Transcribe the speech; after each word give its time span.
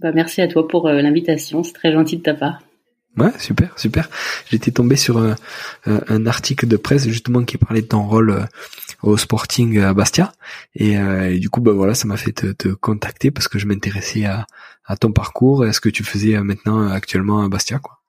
Bah, 0.00 0.12
merci 0.12 0.40
à 0.40 0.48
toi 0.48 0.66
pour 0.66 0.88
euh, 0.88 1.00
l'invitation, 1.00 1.62
c'est 1.62 1.72
très 1.72 1.92
gentil 1.92 2.16
de 2.18 2.22
ta 2.22 2.34
part. 2.34 2.60
Ouais, 3.16 3.30
super, 3.38 3.78
super. 3.78 4.10
J'étais 4.50 4.72
tombé 4.72 4.96
sur 4.96 5.18
un, 5.18 5.36
un, 5.86 6.26
article 6.26 6.66
de 6.66 6.76
presse 6.76 7.06
justement 7.06 7.44
qui 7.44 7.58
parlait 7.58 7.82
de 7.82 7.86
ton 7.86 8.02
rôle 8.02 8.30
euh, 8.30 8.42
au 9.02 9.16
Sporting 9.16 9.78
à 9.78 9.94
Bastia, 9.94 10.32
et, 10.74 10.98
euh, 10.98 11.38
du 11.38 11.48
coup, 11.48 11.60
bah 11.60 11.70
voilà, 11.70 11.94
ça 11.94 12.08
m'a 12.08 12.16
fait 12.16 12.32
te, 12.32 12.52
te, 12.52 12.68
contacter 12.68 13.30
parce 13.30 13.46
que 13.46 13.60
je 13.60 13.66
m'intéressais 13.66 14.24
à, 14.24 14.46
à 14.84 14.96
ton 14.96 15.12
parcours 15.12 15.64
et 15.64 15.68
à 15.68 15.72
ce 15.72 15.80
que 15.80 15.88
tu 15.88 16.02
faisais 16.02 16.40
maintenant 16.40 16.88
actuellement 16.88 17.44
à 17.44 17.48
Bastia, 17.48 17.78
quoi. 17.78 18.00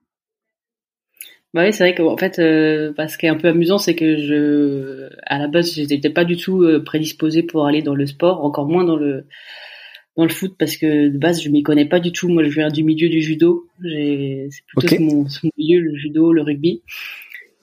Bah 1.54 1.64
oui, 1.64 1.72
c'est 1.72 1.84
vrai 1.86 1.96
qu'en 1.96 2.18
fait, 2.18 2.40
euh, 2.40 2.92
ce 3.08 3.18
qui 3.18 3.28
est 3.28 3.30
un 3.30 3.38
peu 3.38 3.48
amusant, 3.48 3.78
c'est 3.78 3.96
que 3.96 4.18
je, 4.18 5.08
à 5.26 5.38
la 5.38 5.48
base, 5.48 5.72
j'étais 5.74 6.10
pas 6.10 6.26
du 6.26 6.36
tout 6.36 6.68
prédisposé 6.84 7.44
pour 7.44 7.66
aller 7.66 7.82
dans 7.82 7.96
le 7.96 8.08
sport, 8.08 8.44
encore 8.44 8.66
moins 8.66 8.84
dans 8.84 8.98
le 8.98 9.26
dans 10.18 10.24
le 10.24 10.30
foot 10.30 10.56
parce 10.58 10.78
que 10.78 11.10
de 11.10 11.18
base 11.18 11.42
je 11.42 11.50
m'y 11.50 11.64
connais 11.64 11.86
pas 11.86 12.00
du 12.00 12.12
tout. 12.12 12.30
Moi 12.30 12.44
je 12.44 12.50
viens 12.50 12.70
du 12.70 12.84
milieu 12.84 13.10
du 13.10 13.22
judo. 13.22 13.68
C'est 13.82 14.50
plutôt 14.68 15.04
mon, 15.04 15.26
milieu 15.58 15.82
le 15.82 15.96
judo, 15.96 16.32
le 16.32 16.42
rugby. 16.42 16.82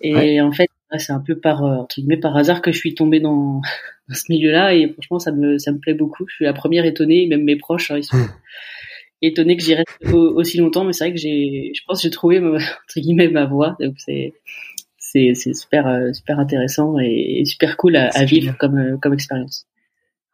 Et 0.00 0.40
en 0.40 0.52
fait 0.52 0.68
c'est 0.98 1.12
un 1.12 1.20
peu 1.20 1.38
par 1.38 1.64
euh, 1.64 1.76
entre 1.76 1.96
guillemets 1.96 2.18
par 2.18 2.36
hasard 2.36 2.60
que 2.60 2.70
je 2.70 2.76
suis 2.76 2.94
tombée 2.94 3.20
dans, 3.20 3.62
dans 4.08 4.14
ce 4.14 4.30
milieu-là 4.30 4.74
et 4.74 4.92
franchement 4.92 5.18
ça 5.18 5.32
me 5.32 5.58
ça 5.58 5.72
me 5.72 5.78
plaît 5.78 5.94
beaucoup. 5.94 6.26
Je 6.28 6.34
suis 6.34 6.44
la 6.44 6.52
première 6.52 6.84
étonnée, 6.84 7.26
même 7.26 7.44
mes 7.44 7.56
proches 7.56 7.90
hein, 7.90 7.98
ils 7.98 8.04
sont 8.04 8.18
hmm. 8.18 8.28
étonnés 9.22 9.56
que 9.56 9.62
j'y 9.62 9.74
reste 9.74 9.88
aussi 10.12 10.58
longtemps. 10.58 10.84
Mais 10.84 10.92
c'est 10.92 11.04
vrai 11.04 11.14
que 11.14 11.20
j'ai 11.20 11.72
je 11.74 11.80
pense 11.86 11.98
que 11.98 12.02
j'ai 12.02 12.10
trouvé 12.10 12.38
entre 12.40 12.60
guillemets 12.96 13.28
ma 13.28 13.46
voie. 13.46 13.76
Donc 13.80 13.94
c'est 13.98 14.34
c'est 14.98 15.54
super 15.54 15.86
euh, 15.86 16.12
super 16.12 16.38
intéressant 16.38 16.98
et, 16.98 17.42
super 17.44 17.76
cool 17.76 17.96
à, 17.96 18.08
à 18.08 18.24
vivre 18.24 18.56
comme 18.58 18.78
euh, 18.78 18.96
comme 19.00 19.12
expérience. 19.12 19.66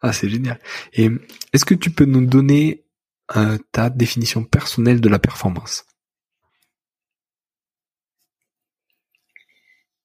Ah, 0.00 0.12
c'est 0.12 0.28
génial. 0.28 0.58
Et 0.92 1.08
est-ce 1.52 1.64
que 1.64 1.74
tu 1.74 1.90
peux 1.90 2.04
nous 2.04 2.24
donner 2.26 2.84
euh, 3.36 3.58
ta 3.72 3.90
définition 3.90 4.44
personnelle 4.44 5.00
de 5.00 5.08
la 5.08 5.18
performance? 5.18 5.84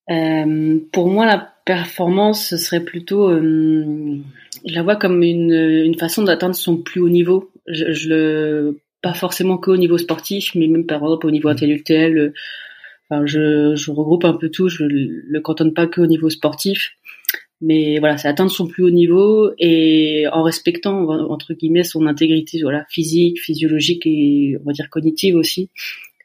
Euh, 0.10 0.80
Pour 0.92 1.10
moi, 1.10 1.26
la 1.26 1.54
performance, 1.66 2.50
ce 2.50 2.58
serait 2.58 2.84
plutôt, 2.84 3.30
euh, 3.30 4.18
je 4.66 4.74
la 4.76 4.84
vois 4.84 4.96
comme 4.98 5.24
une, 5.24 5.54
une 5.54 5.98
façon 5.98 6.24
d'atteindre 6.24 6.56
son 6.56 6.78
plus 6.78 7.02
haut 7.02 7.10
niveau. 7.10 7.52
Je, 7.68 7.94
je 7.94 8.10
le, 8.10 8.80
pas 9.02 9.14
forcément 9.14 9.58
qu'au 9.58 9.78
niveau 9.78 9.98
sportif, 9.98 10.56
mais 10.56 10.68
même 10.68 10.86
par 10.86 11.02
exemple 11.02 11.28
au 11.28 11.32
niveau 11.32 11.50
intellectuel. 11.50 12.34
Enfin, 13.10 13.26
je, 13.26 13.76
je 13.76 13.92
regroupe 13.92 14.26
un 14.26 14.34
peu 14.34 14.50
tout. 14.50 14.70
Je 14.70 14.84
le 14.86 15.40
cantonne 15.42 15.74
pas 15.74 15.88
qu'au 15.88 16.06
niveau 16.08 16.30
sportif 16.30 16.92
mais 17.64 18.00
voilà, 18.00 18.18
c'est 18.18 18.28
atteindre 18.28 18.52
son 18.52 18.68
plus 18.68 18.84
haut 18.84 18.90
niveau 18.90 19.52
et 19.58 20.26
en 20.34 20.44
respectant 20.44 21.08
entre 21.30 21.54
guillemets 21.54 21.86
son 21.86 22.06
intégrité, 22.08 22.60
voilà, 22.62 22.86
physique, 22.90 23.42
physiologique 23.42 24.06
et 24.06 24.58
on 24.62 24.66
va 24.66 24.74
dire 24.74 24.90
cognitive 24.90 25.36
aussi. 25.36 25.70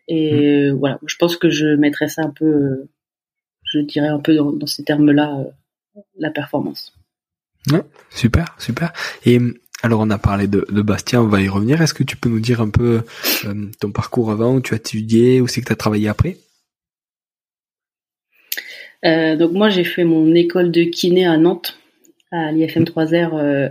Et 0.09 0.71
mmh. 0.71 0.75
voilà, 0.78 0.98
je 1.06 1.16
pense 1.16 1.37
que 1.37 1.48
je 1.48 1.77
mettrais 1.77 2.09
ça 2.09 2.22
un 2.22 2.31
peu, 2.31 2.88
je 3.62 3.78
dirais 3.78 4.09
un 4.09 4.19
peu 4.19 4.34
dans, 4.34 4.66
ces 4.66 4.82
termes-là, 4.82 5.38
euh, 5.38 6.00
la 6.19 6.31
performance. 6.31 6.93
Ouais, 7.71 7.82
super, 8.10 8.56
super. 8.59 8.93
Et 9.25 9.38
alors 9.82 10.00
on 10.00 10.10
a 10.10 10.19
parlé 10.19 10.48
de, 10.48 10.66
de 10.69 10.82
Bastien, 10.82 11.22
on 11.22 11.28
va 11.28 11.41
y 11.41 11.48
revenir. 11.48 11.81
Est-ce 11.81 11.94
que 11.94 12.03
tu 12.03 12.16
peux 12.16 12.28
nous 12.28 12.41
dire 12.41 12.60
un 12.60 12.71
peu 12.71 13.03
euh, 13.44 13.66
ton 13.81 13.93
parcours 13.93 14.32
avant, 14.32 14.56
où 14.56 14.60
tu 14.60 14.75
as 14.75 14.78
étudié, 14.78 15.41
où 15.41 15.47
c'est 15.47 15.60
que 15.60 15.66
tu 15.66 15.72
as 15.72 15.77
travaillé 15.77 16.09
après? 16.09 16.37
Euh, 19.04 19.36
donc 19.36 19.53
moi 19.53 19.69
j'ai 19.69 19.84
fait 19.84 20.04
mon 20.04 20.34
école 20.34 20.70
de 20.70 20.84
kiné 20.84 21.26
à 21.26 21.36
Nantes, 21.36 21.78
à 22.31 22.53
l'IFM 22.53 22.84
3R. 22.84 23.38
Euh, 23.38 23.69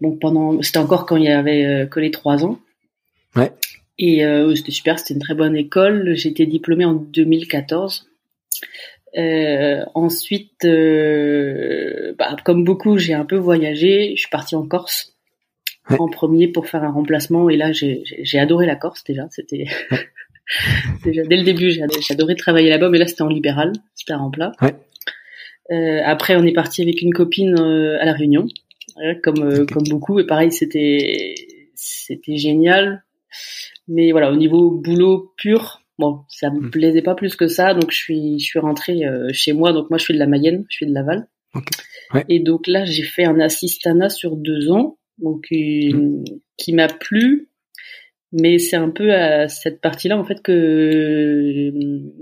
donc 0.00 0.18
pendant, 0.18 0.60
c'était 0.62 0.78
encore 0.78 1.06
quand 1.06 1.16
il 1.16 1.24
y 1.24 1.28
avait 1.28 1.64
euh, 1.64 1.86
que 1.86 2.00
les 2.00 2.10
trois 2.10 2.44
ans. 2.44 2.58
Ouais. 3.36 3.52
Et 3.98 4.24
euh, 4.24 4.54
c'était 4.54 4.72
super, 4.72 4.98
c'était 4.98 5.14
une 5.14 5.20
très 5.20 5.34
bonne 5.34 5.56
école. 5.56 6.14
J'ai 6.14 6.30
été 6.30 6.46
diplômée 6.46 6.84
en 6.86 6.94
2014. 6.94 8.08
Euh, 9.18 9.84
ensuite, 9.94 10.64
bah, 10.64 12.36
comme 12.44 12.64
beaucoup, 12.64 12.96
j'ai 12.96 13.12
un 13.12 13.26
peu 13.26 13.36
voyagé. 13.36 14.14
Je 14.16 14.20
suis 14.20 14.30
partie 14.30 14.56
en 14.56 14.66
Corse 14.66 15.14
en 15.88 16.08
premier 16.08 16.48
pour 16.48 16.66
faire 16.66 16.82
un 16.82 16.92
remplacement. 16.92 17.50
Et 17.50 17.56
là, 17.56 17.72
j'ai 17.72 18.38
adoré 18.38 18.64
la 18.64 18.76
Corse 18.76 19.04
déjà. 19.04 19.26
C'était 19.30 19.66
Déjà, 21.04 21.22
dès 21.22 21.36
le 21.36 21.44
début, 21.44 21.72
adoré 22.10 22.34
travailler 22.34 22.70
là-bas, 22.70 22.88
mais 22.88 22.98
là, 22.98 23.06
c'était 23.06 23.22
en 23.22 23.28
libéral, 23.28 23.72
c'était 23.94 24.12
un 24.12 24.30
plat. 24.30 24.52
Ouais. 24.60 24.74
Euh, 25.70 26.00
après, 26.04 26.36
on 26.36 26.44
est 26.44 26.52
parti 26.52 26.82
avec 26.82 27.00
une 27.02 27.12
copine 27.12 27.58
euh, 27.58 28.00
à 28.00 28.04
la 28.04 28.12
Réunion, 28.12 28.46
comme 29.22 29.42
euh, 29.42 29.64
comme 29.66 29.84
beaucoup, 29.88 30.18
et 30.18 30.26
pareil, 30.26 30.50
c'était 30.50 31.34
c'était 31.74 32.36
génial. 32.36 33.04
Mais 33.86 34.10
voilà, 34.10 34.32
au 34.32 34.36
niveau 34.36 34.70
boulot 34.70 35.32
pur, 35.36 35.82
bon, 35.98 36.20
ça 36.28 36.50
me 36.50 36.60
hmm. 36.60 36.70
plaisait 36.70 37.02
pas 37.02 37.14
plus 37.14 37.36
que 37.36 37.46
ça, 37.46 37.74
donc 37.74 37.92
je 37.92 37.96
suis 37.96 38.40
je 38.40 38.44
suis 38.44 38.58
rentrée 38.58 39.02
chez 39.32 39.52
moi. 39.52 39.72
Donc 39.72 39.90
moi, 39.90 39.98
je 39.98 40.04
suis 40.04 40.14
de 40.14 40.18
la 40.18 40.26
Mayenne, 40.26 40.64
je 40.68 40.76
suis 40.76 40.86
de 40.86 40.92
Laval. 40.92 41.28
Ouais. 42.14 42.24
Et 42.28 42.40
donc 42.40 42.66
là, 42.66 42.84
j'ai 42.84 43.04
fait 43.04 43.24
un 43.24 43.38
assistana 43.38 44.08
sur 44.08 44.36
deux 44.36 44.70
ans, 44.72 44.98
donc 45.18 45.46
hmm. 45.52 46.24
qui 46.56 46.72
m'a 46.72 46.88
plu, 46.88 47.49
mais 48.32 48.58
c'est 48.58 48.76
un 48.76 48.90
peu 48.90 49.12
à 49.12 49.48
cette 49.48 49.80
partie-là 49.80 50.16
en 50.16 50.24
fait 50.24 50.42
que 50.42 51.70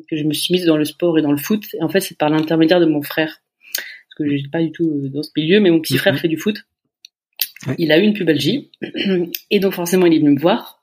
que 0.09 0.17
je 0.17 0.25
me 0.25 0.33
suis 0.33 0.53
mise 0.55 0.65
dans 0.65 0.77
le 0.77 0.85
sport 0.85 1.19
et 1.19 1.23
dans 1.23 1.33
le 1.33 1.39
foot. 1.39 1.65
Et 1.75 1.83
en 1.83 1.89
fait, 1.89 2.01
c'est 2.01 2.17
par 2.17 2.31
l'intermédiaire 2.31 2.81
de 2.81 2.87
mon 2.87 3.03
frère, 3.03 3.43
parce 3.75 4.15
que 4.17 4.31
je 4.31 4.37
suis 4.37 4.49
pas 4.49 4.63
du 4.63 4.73
tout 4.73 4.89
euh, 4.89 5.09
dans 5.09 5.23
ce 5.23 5.31
milieu, 5.37 5.61
mais 5.61 5.71
mon 5.71 5.81
petit 5.81 5.99
frère 5.99 6.15
mhm. 6.15 6.19
fait 6.19 6.29
du 6.29 6.39
foot. 6.39 6.65
Il 7.77 7.93
a 7.93 7.99
eu 7.99 8.03
une 8.03 8.15
pubalgie, 8.15 8.71
et 9.51 9.61
donc 9.61 9.75
forcément, 9.75 10.07
il 10.07 10.15
est 10.15 10.19
venu 10.19 10.31
me 10.31 10.41
voir. 10.41 10.79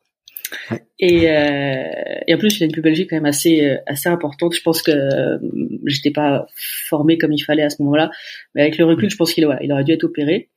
Et, 1.00 1.30
euh, 1.30 1.84
et 2.28 2.34
en 2.34 2.38
plus, 2.38 2.58
il 2.58 2.64
a 2.64 2.66
une 2.66 2.72
pubalgie 2.72 3.08
quand 3.08 3.16
même 3.16 3.26
assez 3.26 3.66
euh, 3.66 3.78
assez 3.86 4.10
importante. 4.10 4.54
Je 4.54 4.62
pense 4.62 4.82
que 4.82 4.92
euh, 4.92 5.38
j'étais 5.86 6.12
pas 6.12 6.46
formée 6.56 7.18
comme 7.18 7.34
il 7.34 7.42
fallait 7.42 7.64
à 7.64 7.70
ce 7.70 7.82
moment-là, 7.84 8.12
mais 8.54 8.62
avec 8.62 8.78
le 8.78 8.86
recul, 8.86 9.10
je 9.10 9.18
pense 9.18 9.34
qu'il 9.34 9.48
il 9.62 9.72
aurait 9.72 9.84
dû 9.84 9.92
être 9.92 10.06
opéré. 10.06 10.50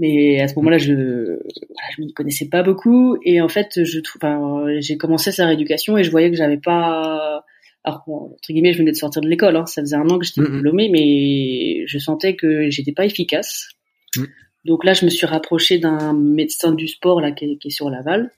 Mais 0.00 0.40
à 0.40 0.48
ce 0.48 0.54
moment-là, 0.56 0.78
je 0.78 0.94
voilà, 0.94 1.88
je 1.94 2.00
m'y 2.00 2.12
connaissais 2.12 2.48
pas 2.48 2.62
beaucoup 2.62 3.16
et 3.22 3.40
en 3.40 3.48
fait, 3.48 3.84
je 3.84 4.00
trouve, 4.00 4.20
enfin, 4.24 4.64
j'ai 4.80 4.96
commencé 4.96 5.30
sa 5.30 5.46
rééducation 5.46 5.96
et 5.98 6.04
je 6.04 6.10
voyais 6.10 6.30
que 6.30 6.36
j'avais 6.36 6.56
pas 6.56 7.44
alors 7.84 8.02
entre 8.06 8.52
guillemets, 8.52 8.72
je 8.72 8.78
venais 8.78 8.90
de 8.90 8.96
sortir 8.96 9.22
de 9.22 9.28
l'école, 9.28 9.56
hein, 9.56 9.66
ça 9.66 9.80
faisait 9.82 9.96
un 9.96 10.08
an 10.08 10.18
que 10.18 10.24
j'étais 10.24 10.42
diplômée, 10.42 10.90
mais 10.90 11.86
je 11.86 11.98
sentais 11.98 12.34
que 12.34 12.68
j'étais 12.70 12.92
pas 12.92 13.06
efficace. 13.06 13.68
Donc 14.64 14.84
là, 14.84 14.92
je 14.92 15.04
me 15.04 15.10
suis 15.10 15.26
rapprochée 15.26 15.78
d'un 15.78 16.12
médecin 16.12 16.72
du 16.72 16.88
sport 16.88 17.20
là 17.20 17.32
qui 17.32 17.58
est, 17.62 17.70
sur 17.70 17.88
Laval. 17.88 18.30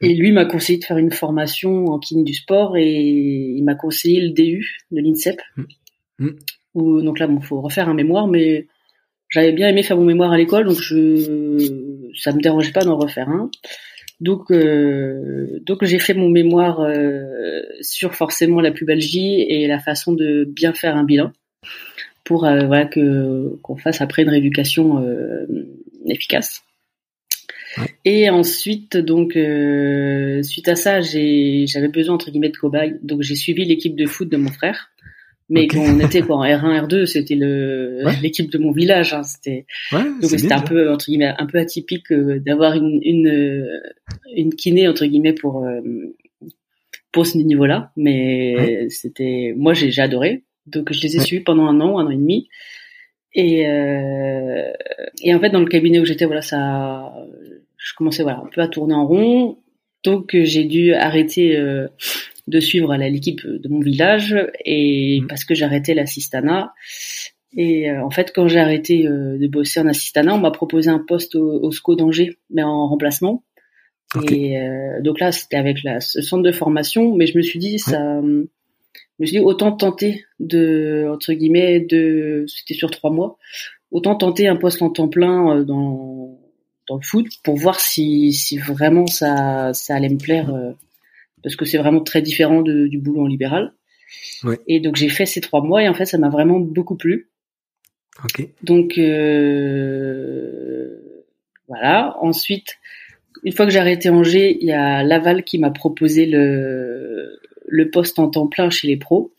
Et 0.00 0.14
lui 0.14 0.32
m'a 0.32 0.44
conseillé 0.44 0.78
de 0.78 0.84
faire 0.84 0.96
une 0.96 1.10
formation 1.10 1.86
en 1.86 1.98
kiné 1.98 2.22
du 2.22 2.32
sport 2.32 2.76
et 2.76 2.86
il 2.86 3.62
m'a 3.64 3.74
conseillé 3.74 4.20
le 4.20 4.30
DU 4.30 4.78
de 4.92 5.00
l'INSEP. 5.00 5.40
Où, 6.74 7.02
donc 7.02 7.18
là, 7.18 7.26
bon, 7.26 7.40
faut 7.40 7.60
refaire 7.60 7.88
un 7.88 7.94
mémoire, 7.94 8.28
mais 8.28 8.68
j'avais 9.28 9.52
bien 9.52 9.68
aimé 9.68 9.82
faire 9.82 9.96
mon 9.96 10.04
mémoire 10.04 10.32
à 10.32 10.36
l'école, 10.36 10.66
donc 10.66 10.80
je, 10.80 12.10
ça 12.14 12.32
me 12.32 12.40
dérangeait 12.40 12.72
pas 12.72 12.84
d'en 12.84 12.96
refaire 12.96 13.28
un. 13.28 13.50
Donc, 14.20 14.50
euh, 14.50 15.60
donc 15.64 15.84
j'ai 15.84 15.98
fait 15.98 16.14
mon 16.14 16.28
mémoire 16.28 16.80
euh, 16.80 17.62
sur 17.80 18.14
forcément 18.14 18.60
la 18.60 18.72
pubalgie 18.72 19.42
et 19.48 19.66
la 19.68 19.78
façon 19.78 20.12
de 20.12 20.44
bien 20.44 20.72
faire 20.72 20.96
un 20.96 21.04
bilan 21.04 21.32
pour 22.24 22.44
euh, 22.44 22.66
voilà 22.66 22.84
que 22.84 23.56
qu'on 23.62 23.76
fasse 23.76 24.00
après 24.00 24.22
une 24.22 24.28
rééducation 24.28 25.02
euh, 25.02 25.46
efficace. 26.06 26.62
Et 28.04 28.28
ensuite, 28.28 28.96
donc, 28.96 29.36
euh, 29.36 30.42
suite 30.42 30.68
à 30.68 30.74
ça, 30.74 31.00
j'avais 31.00 31.88
besoin 31.88 32.16
entre 32.16 32.30
guillemets 32.30 32.48
de 32.48 32.56
cobaye, 32.56 32.96
donc 33.02 33.22
j'ai 33.22 33.36
suivi 33.36 33.64
l'équipe 33.64 33.94
de 33.94 34.06
foot 34.06 34.28
de 34.28 34.36
mon 34.36 34.50
frère. 34.50 34.90
Mais 35.50 35.66
quand 35.66 35.80
on 35.80 35.98
était 36.00 36.20
quoi 36.20 36.36
en 36.36 36.44
R1, 36.44 36.86
R2, 36.86 37.06
c'était 37.06 37.34
le 37.34 38.02
l'équipe 38.22 38.50
de 38.50 38.58
mon 38.58 38.70
village. 38.70 39.14
Hein, 39.14 39.22
c'était 39.22 39.66
donc 39.92 40.30
c'était 40.30 40.52
un 40.52 40.60
peu 40.60 40.90
entre 40.92 41.06
guillemets 41.06 41.32
un 41.38 41.46
peu 41.46 41.58
atypique 41.58 42.12
euh, 42.12 42.38
d'avoir 42.38 42.74
une, 42.74 43.00
une 43.02 43.28
euh, 43.28 43.80
une 44.34 44.54
kiné 44.54 44.88
entre 44.88 45.06
guillemets 45.06 45.32
pour 45.32 45.64
euh, 45.64 45.80
pour 47.12 47.26
ce 47.26 47.38
niveau-là. 47.38 47.92
Mais 47.96 48.88
c'était 48.90 49.54
moi 49.56 49.72
j'ai 49.72 49.90
j'ai 49.90 50.02
adoré. 50.02 50.42
Donc 50.66 50.92
je 50.92 51.00
les 51.00 51.16
ai 51.16 51.20
suivis 51.20 51.42
pendant 51.42 51.64
un 51.64 51.80
an, 51.80 51.98
un 51.98 52.06
an 52.06 52.10
et 52.10 52.16
demi. 52.16 52.48
Et 53.34 53.60
et 55.22 55.34
en 55.34 55.40
fait 55.40 55.50
dans 55.50 55.60
le 55.60 55.66
cabinet 55.66 55.98
où 55.98 56.04
j'étais 56.04 56.26
voilà 56.26 56.42
ça 56.42 57.14
je 57.78 57.94
commençais 57.94 58.22
voilà 58.22 58.40
un 58.40 58.48
peu 58.52 58.60
à 58.60 58.68
tourner 58.68 58.94
en 58.94 59.06
rond. 59.06 59.58
Donc 60.04 60.36
j'ai 60.36 60.64
dû 60.64 60.92
arrêter 60.92 61.58
de 62.48 62.60
suivre 62.60 62.94
l'équipe 62.96 63.46
de 63.46 63.68
mon 63.68 63.80
village 63.80 64.36
et 64.64 65.20
mmh. 65.20 65.26
parce 65.26 65.44
que 65.44 65.54
j'arrêtais 65.54 65.94
l'assistana. 65.94 66.72
Et 67.56 67.90
euh, 67.90 68.04
en 68.04 68.10
fait, 68.10 68.32
quand 68.34 68.48
j'ai 68.48 68.58
arrêté 68.58 69.06
euh, 69.06 69.38
de 69.38 69.46
bosser 69.46 69.80
en 69.80 69.86
assistana, 69.86 70.34
on 70.34 70.38
m'a 70.38 70.50
proposé 70.50 70.90
un 70.90 70.98
poste 70.98 71.34
au, 71.34 71.70
SCO 71.70 71.94
d'Angers, 71.94 72.38
mais 72.50 72.62
en 72.62 72.88
remplacement. 72.88 73.44
Et 74.30 74.58
euh, 74.58 75.02
donc 75.02 75.20
là, 75.20 75.32
c'était 75.32 75.56
avec 75.56 75.82
la, 75.84 76.00
ce 76.00 76.22
centre 76.22 76.42
de 76.42 76.52
formation, 76.52 77.14
mais 77.14 77.26
je 77.26 77.36
me 77.36 77.42
suis 77.42 77.58
dit 77.58 77.78
ça, 77.78 78.20
je 78.22 78.46
me 79.18 79.26
suis 79.26 79.36
dit 79.36 79.44
autant 79.44 79.72
tenter 79.72 80.24
de 80.40 81.06
entre 81.12 81.34
guillemets 81.34 81.80
de, 81.80 82.46
c'était 82.48 82.72
sur 82.72 82.90
trois 82.90 83.10
mois, 83.10 83.36
autant 83.90 84.14
tenter 84.14 84.48
un 84.48 84.56
poste 84.56 84.80
en 84.80 84.88
temps 84.88 85.08
plein 85.08 85.62
dans 85.62 86.38
dans 86.88 86.96
le 86.96 87.02
foot 87.02 87.26
pour 87.44 87.56
voir 87.56 87.80
si 87.80 88.32
si 88.32 88.56
vraiment 88.56 89.06
ça 89.06 89.74
ça 89.74 89.94
allait 89.94 90.08
me 90.08 90.16
plaire 90.16 90.50
parce 91.42 91.56
que 91.56 91.64
c'est 91.64 91.78
vraiment 91.78 92.02
très 92.02 92.22
différent 92.22 92.62
du 92.62 92.98
boulot 92.98 93.22
en 93.22 93.26
libéral. 93.26 93.74
Et 94.66 94.80
donc 94.80 94.96
j'ai 94.96 95.08
fait 95.08 95.26
ces 95.26 95.40
trois 95.40 95.62
mois 95.62 95.82
et 95.82 95.88
en 95.88 95.94
fait 95.94 96.06
ça 96.06 96.18
m'a 96.18 96.28
vraiment 96.28 96.60
beaucoup 96.60 96.96
plu. 96.96 97.30
Donc 98.62 98.98
euh, 98.98 100.88
voilà. 101.68 102.16
Ensuite, 102.20 102.78
une 103.44 103.52
fois 103.52 103.66
que 103.66 103.72
j'ai 103.72 103.78
arrêté 103.78 104.10
Angers, 104.10 104.56
il 104.60 104.66
y 104.66 104.72
a 104.72 105.04
Laval 105.04 105.44
qui 105.44 105.58
m'a 105.58 105.70
proposé 105.70 106.26
le 106.26 107.38
le 107.70 107.90
poste 107.90 108.18
en 108.18 108.28
temps 108.28 108.46
plein 108.46 108.70
chez 108.70 108.88
les 108.88 108.96
pros. 108.96 109.34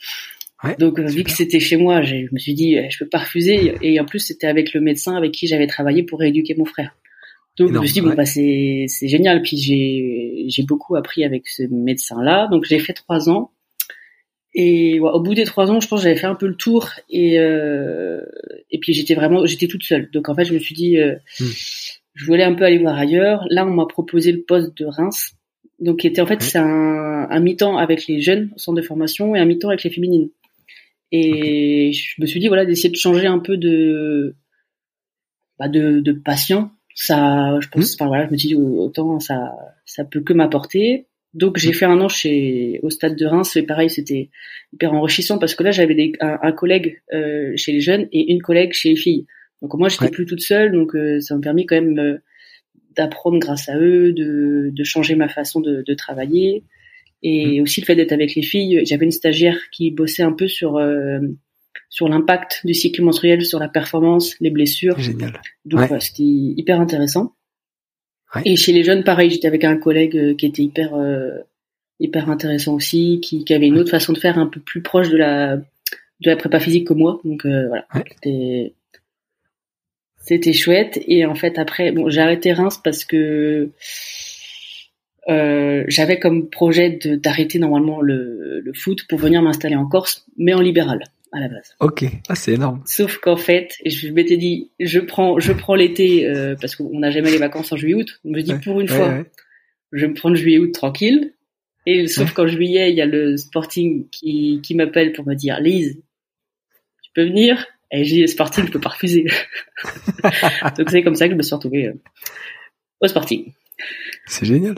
donc 0.77 0.99
vu 0.99 1.23
que 1.23 1.31
c'était 1.31 1.59
chez 1.59 1.77
moi, 1.77 2.03
je 2.03 2.31
me 2.31 2.37
suis 2.37 2.53
dit 2.53 2.77
je 2.89 2.99
peux 2.99 3.09
pas 3.09 3.19
refuser 3.19 3.73
et 3.81 3.99
en 3.99 4.05
plus 4.05 4.19
c'était 4.19 4.47
avec 4.47 4.73
le 4.73 4.81
médecin 4.81 5.15
avec 5.15 5.31
qui 5.31 5.47
j'avais 5.47 5.67
travaillé 5.67 6.03
pour 6.03 6.19
rééduquer 6.19 6.55
mon 6.55 6.65
frère. 6.65 6.95
Donc 7.57 7.73
je 7.73 7.79
me 7.79 7.85
suis 7.85 7.95
dit 7.95 8.01
bon 8.01 8.13
bah 8.13 8.25
c'est 8.25 8.85
c'est 8.87 9.07
génial. 9.07 9.41
Puis 9.41 9.57
j'ai 9.57 10.28
j'ai 10.49 10.63
beaucoup 10.63 10.95
appris 10.95 11.23
avec 11.23 11.47
ce 11.47 11.63
médecin 11.63 12.21
là. 12.23 12.47
Donc 12.47 12.65
j'ai 12.65 12.79
fait 12.79 12.93
trois 12.93 13.29
ans. 13.29 13.51
Et 14.55 14.99
au 14.99 15.19
bout 15.19 15.35
des 15.35 15.43
trois 15.43 15.69
ans, 15.69 15.79
je 15.79 15.87
pense 15.87 16.01
j'avais 16.01 16.15
fait 16.15 16.25
un 16.25 16.35
peu 16.35 16.47
le 16.47 16.55
tour 16.55 16.89
et 17.09 17.39
euh, 17.39 18.21
et 18.71 18.79
puis 18.79 18.93
j'étais 18.93 19.13
vraiment 19.13 19.45
j'étais 19.45 19.67
toute 19.67 19.83
seule. 19.83 20.09
Donc 20.11 20.27
en 20.27 20.35
fait 20.35 20.45
je 20.45 20.53
me 20.53 20.59
suis 20.59 20.73
dit 20.73 20.97
euh, 20.97 21.15
hmm. 21.39 21.45
je 22.15 22.25
voulais 22.25 22.43
un 22.43 22.55
peu 22.55 22.63
aller 22.63 22.79
voir 22.79 22.97
ailleurs. 22.97 23.45
Là 23.49 23.65
on 23.65 23.71
m'a 23.71 23.85
proposé 23.85 24.31
le 24.31 24.41
poste 24.41 24.75
de 24.77 24.85
Reims. 24.85 25.33
Donc 25.79 25.99
qui 25.99 26.07
était 26.07 26.21
en 26.21 26.25
fait 26.25 26.41
c'est 26.41 26.57
un, 26.57 27.27
un 27.29 27.39
mi-temps 27.39 27.77
avec 27.77 28.07
les 28.07 28.21
jeunes 28.21 28.51
au 28.55 28.57
centre 28.57 28.77
de 28.77 28.85
formation 28.85 29.35
et 29.35 29.39
un 29.39 29.45
mi-temps 29.45 29.69
avec 29.69 29.83
les 29.83 29.91
féminines. 29.91 30.29
Et 31.11 31.91
je 31.93 32.21
me 32.21 32.25
suis 32.25 32.39
dit 32.39 32.47
voilà 32.47 32.65
d'essayer 32.65 32.89
de 32.89 32.95
changer 32.95 33.27
un 33.27 33.39
peu 33.39 33.55
de 33.55 34.35
bah, 35.59 35.67
de, 35.67 35.99
de 35.99 36.11
patient 36.11 36.71
ça, 37.01 37.57
je 37.61 37.69
pense, 37.69 37.91
mmh. 37.91 37.95
enfin 37.95 38.07
voilà, 38.07 38.25
je 38.25 38.31
me 38.31 38.35
dis 38.35 38.55
autant 38.55 39.21
ça, 39.21 39.53
ça 39.85 40.03
peut 40.03 40.19
que 40.19 40.33
m'apporter. 40.33 41.07
Donc 41.33 41.57
j'ai 41.57 41.69
mmh. 41.69 41.73
fait 41.73 41.85
un 41.85 42.01
an 42.01 42.09
chez 42.09 42.81
au 42.83 42.89
stade 42.89 43.15
de 43.15 43.25
Reims 43.25 43.55
et 43.55 43.63
pareil 43.63 43.89
c'était 43.89 44.29
hyper 44.73 44.93
enrichissant 44.93 45.37
parce 45.37 45.55
que 45.55 45.63
là 45.63 45.71
j'avais 45.71 46.11
un, 46.19 46.51
collègue 46.51 47.01
euh, 47.13 47.53
chez 47.55 47.71
les 47.71 47.79
jeunes 47.79 48.09
et 48.11 48.33
une 48.33 48.41
collègue 48.41 48.73
chez 48.73 48.89
les 48.89 48.95
filles. 48.97 49.27
Donc 49.61 49.75
moi 49.75 49.87
j'étais 49.87 50.09
plus 50.09 50.25
toute 50.25 50.41
seule 50.41 50.73
donc 50.73 50.93
euh, 50.93 51.21
ça 51.21 51.35
m'a 51.35 51.41
permis 51.41 51.65
quand 51.65 51.75
même 51.75 51.99
euh, 51.99 52.17
d'apprendre 52.97 53.39
grâce 53.39 53.69
à 53.69 53.77
eux, 53.77 54.11
de, 54.11 54.69
de 54.73 54.83
changer 54.83 55.15
ma 55.15 55.29
façon 55.29 55.61
de, 55.61 55.83
de 55.87 55.93
travailler 55.93 56.63
et 57.23 57.59
mmh. 57.59 57.63
aussi 57.63 57.79
le 57.79 57.85
fait 57.85 57.95
d'être 57.95 58.11
avec 58.11 58.35
les 58.35 58.41
filles. 58.41 58.81
J'avais 58.85 59.05
une 59.05 59.11
stagiaire 59.11 59.57
qui 59.71 59.91
bossait 59.91 60.23
un 60.23 60.33
peu 60.33 60.49
sur 60.49 60.77
sur 61.89 62.07
l'impact 62.07 62.62
du 62.65 62.74
cycle 62.74 63.01
menstruel 63.01 63.45
sur 63.45 63.59
la 63.59 63.68
performance, 63.68 64.36
les 64.39 64.51
blessures. 64.51 64.97
Génial. 65.00 65.41
Donc 65.65 65.89
c'était 66.00 66.24
hyper 66.24 66.80
intéressant. 66.80 67.33
Et 68.45 68.56
chez 68.56 68.74
les 68.74 68.83
jeunes, 68.83 69.03
pareil, 69.03 69.31
j'étais 69.31 69.47
avec 69.47 69.63
un 69.63 69.75
collègue 69.75 70.15
euh, 70.15 70.36
qui 70.36 70.45
était 70.45 70.62
hyper 70.62 70.94
euh, 70.94 71.39
hyper 72.00 72.30
intéressant 72.30 72.75
aussi, 72.75 73.19
qui, 73.24 73.44
qui, 73.44 73.53
avait 73.56 73.65
une 73.65 73.80
autre 73.80 73.89
façon 73.89 74.13
de 74.13 74.19
faire 74.19 74.38
un 74.38 74.45
peu 74.45 74.59
plus 74.59 74.83
proche 74.83 75.09
de 75.09 75.18
la 75.18 75.57
de 75.57 76.30
la 76.30 76.36
prépa 76.36 76.59
physique 76.59 76.88
que 76.88 76.94
moi. 76.94 77.19
Donc 77.24 77.45
euh, 77.45 77.68
voilà, 77.68 77.88
c'était 78.07 78.74
c'était 80.18 80.53
chouette. 80.53 81.00
Et 81.07 81.25
en 81.25 81.33
fait 81.33 81.57
après, 81.57 81.92
bon, 81.92 82.07
j'ai 82.07 82.21
arrêté 82.21 82.53
Reims 82.53 82.80
parce 82.83 83.03
que 83.03 83.71
euh, 85.27 85.83
j'avais 85.88 86.19
comme 86.19 86.51
projet 86.51 87.00
d'arrêter 87.03 87.57
normalement 87.57 88.00
le, 88.00 88.59
le 88.59 88.74
foot 88.74 89.07
pour 89.07 89.18
venir 89.18 89.42
m'installer 89.42 89.75
en 89.75 89.88
Corse, 89.88 90.27
mais 90.38 90.53
en 90.53 90.62
libéral 90.62 91.01
à 91.31 91.39
la 91.39 91.47
base. 91.47 91.75
Ok, 91.79 92.05
ah, 92.27 92.35
c'est 92.35 92.53
énorme. 92.53 92.81
Sauf 92.85 93.17
qu'en 93.17 93.37
fait, 93.37 93.75
je 93.85 94.09
m'étais 94.09 94.37
dit, 94.37 94.71
je 94.79 94.99
prends, 94.99 95.39
je 95.39 95.53
prends 95.53 95.75
l'été 95.75 96.27
euh, 96.27 96.55
parce 96.59 96.75
qu'on 96.75 96.99
n'a 96.99 97.11
jamais 97.11 97.31
les 97.31 97.37
vacances 97.37 97.71
en 97.71 97.77
juillet-août. 97.77 98.19
Je 98.23 98.30
me 98.30 98.42
dis 98.42 98.54
pour 98.63 98.80
une 98.80 98.87
fois, 98.87 99.23
je 99.92 100.01
vais 100.06 100.07
me 100.07 100.15
prendre 100.15 100.35
juillet-août 100.35 100.73
tranquille. 100.73 101.33
Et 101.85 102.07
sauf 102.07 102.33
qu'en 102.33 102.47
juillet, 102.47 102.92
il 102.92 102.97
y 102.97 103.01
a 103.01 103.06
le 103.06 103.37
Sporting 103.37 104.09
qui, 104.09 104.59
qui 104.61 104.75
m'appelle 104.75 105.13
pour 105.13 105.25
me 105.25 105.33
dire, 105.33 105.59
Lise, 105.59 106.01
tu 107.01 107.11
peux 107.13 107.25
venir? 107.25 107.65
Et 107.92 108.04
j'ai 108.04 108.15
dit, 108.15 108.21
le 108.21 108.27
Sporting, 108.27 108.68
je 108.68 108.71
peux 108.71 108.80
pas 108.80 108.89
refuser. 108.89 109.25
Donc 110.77 110.89
c'est 110.89 111.04
comme 111.04 111.15
ça 111.15 111.27
que 111.27 111.33
je 111.33 111.37
me 111.37 111.42
suis 111.42 111.56
retrouvée 111.56 111.87
euh, 111.87 112.01
au 113.01 113.07
Sporting. 113.07 113.54
C'est 114.27 114.45
génial 114.45 114.75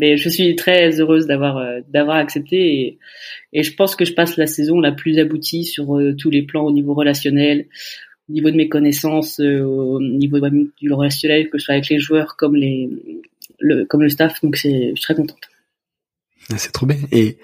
mais 0.00 0.16
je 0.16 0.30
suis 0.30 0.56
très 0.56 0.98
heureuse 0.98 1.26
d'avoir 1.26 1.58
euh, 1.58 1.80
d'avoir 1.90 2.16
accepté 2.16 2.56
et, 2.56 2.98
et, 3.52 3.62
je 3.62 3.74
pense 3.74 3.94
que 3.94 4.06
je 4.06 4.14
passe 4.14 4.38
la 4.38 4.46
saison 4.46 4.80
la 4.80 4.92
plus 4.92 5.18
aboutie 5.18 5.64
sur 5.64 5.98
euh, 5.98 6.16
tous 6.16 6.30
les 6.30 6.42
plans 6.42 6.64
au 6.64 6.72
niveau 6.72 6.94
relationnel, 6.94 7.66
au 8.28 8.32
niveau 8.32 8.50
de 8.50 8.56
mes 8.56 8.70
connaissanses, 8.70 9.40
euh, 9.40 9.60
au 9.60 10.00
niveau 10.00 10.40
du 10.80 10.92
relationnel 10.92 11.50
que 11.50 11.58
ce 11.58 11.66
soit 11.66 11.74
avec 11.74 11.90
les 11.90 12.00
joueurs 12.00 12.36
comme 12.36 12.56
les 12.56 12.88
le, 13.58 13.84
comme 13.84 14.02
le 14.02 14.08
staff. 14.08 14.40
Donc 14.42 14.56
c'est 14.56 14.90
je 14.90 14.94
suis 14.94 15.02
très 15.02 15.14
contente. 15.14 15.50
Ah, 16.50 16.56
c'est 16.56 16.72
trop 16.72 16.86
bien. 16.86 16.96
Et 17.12 17.36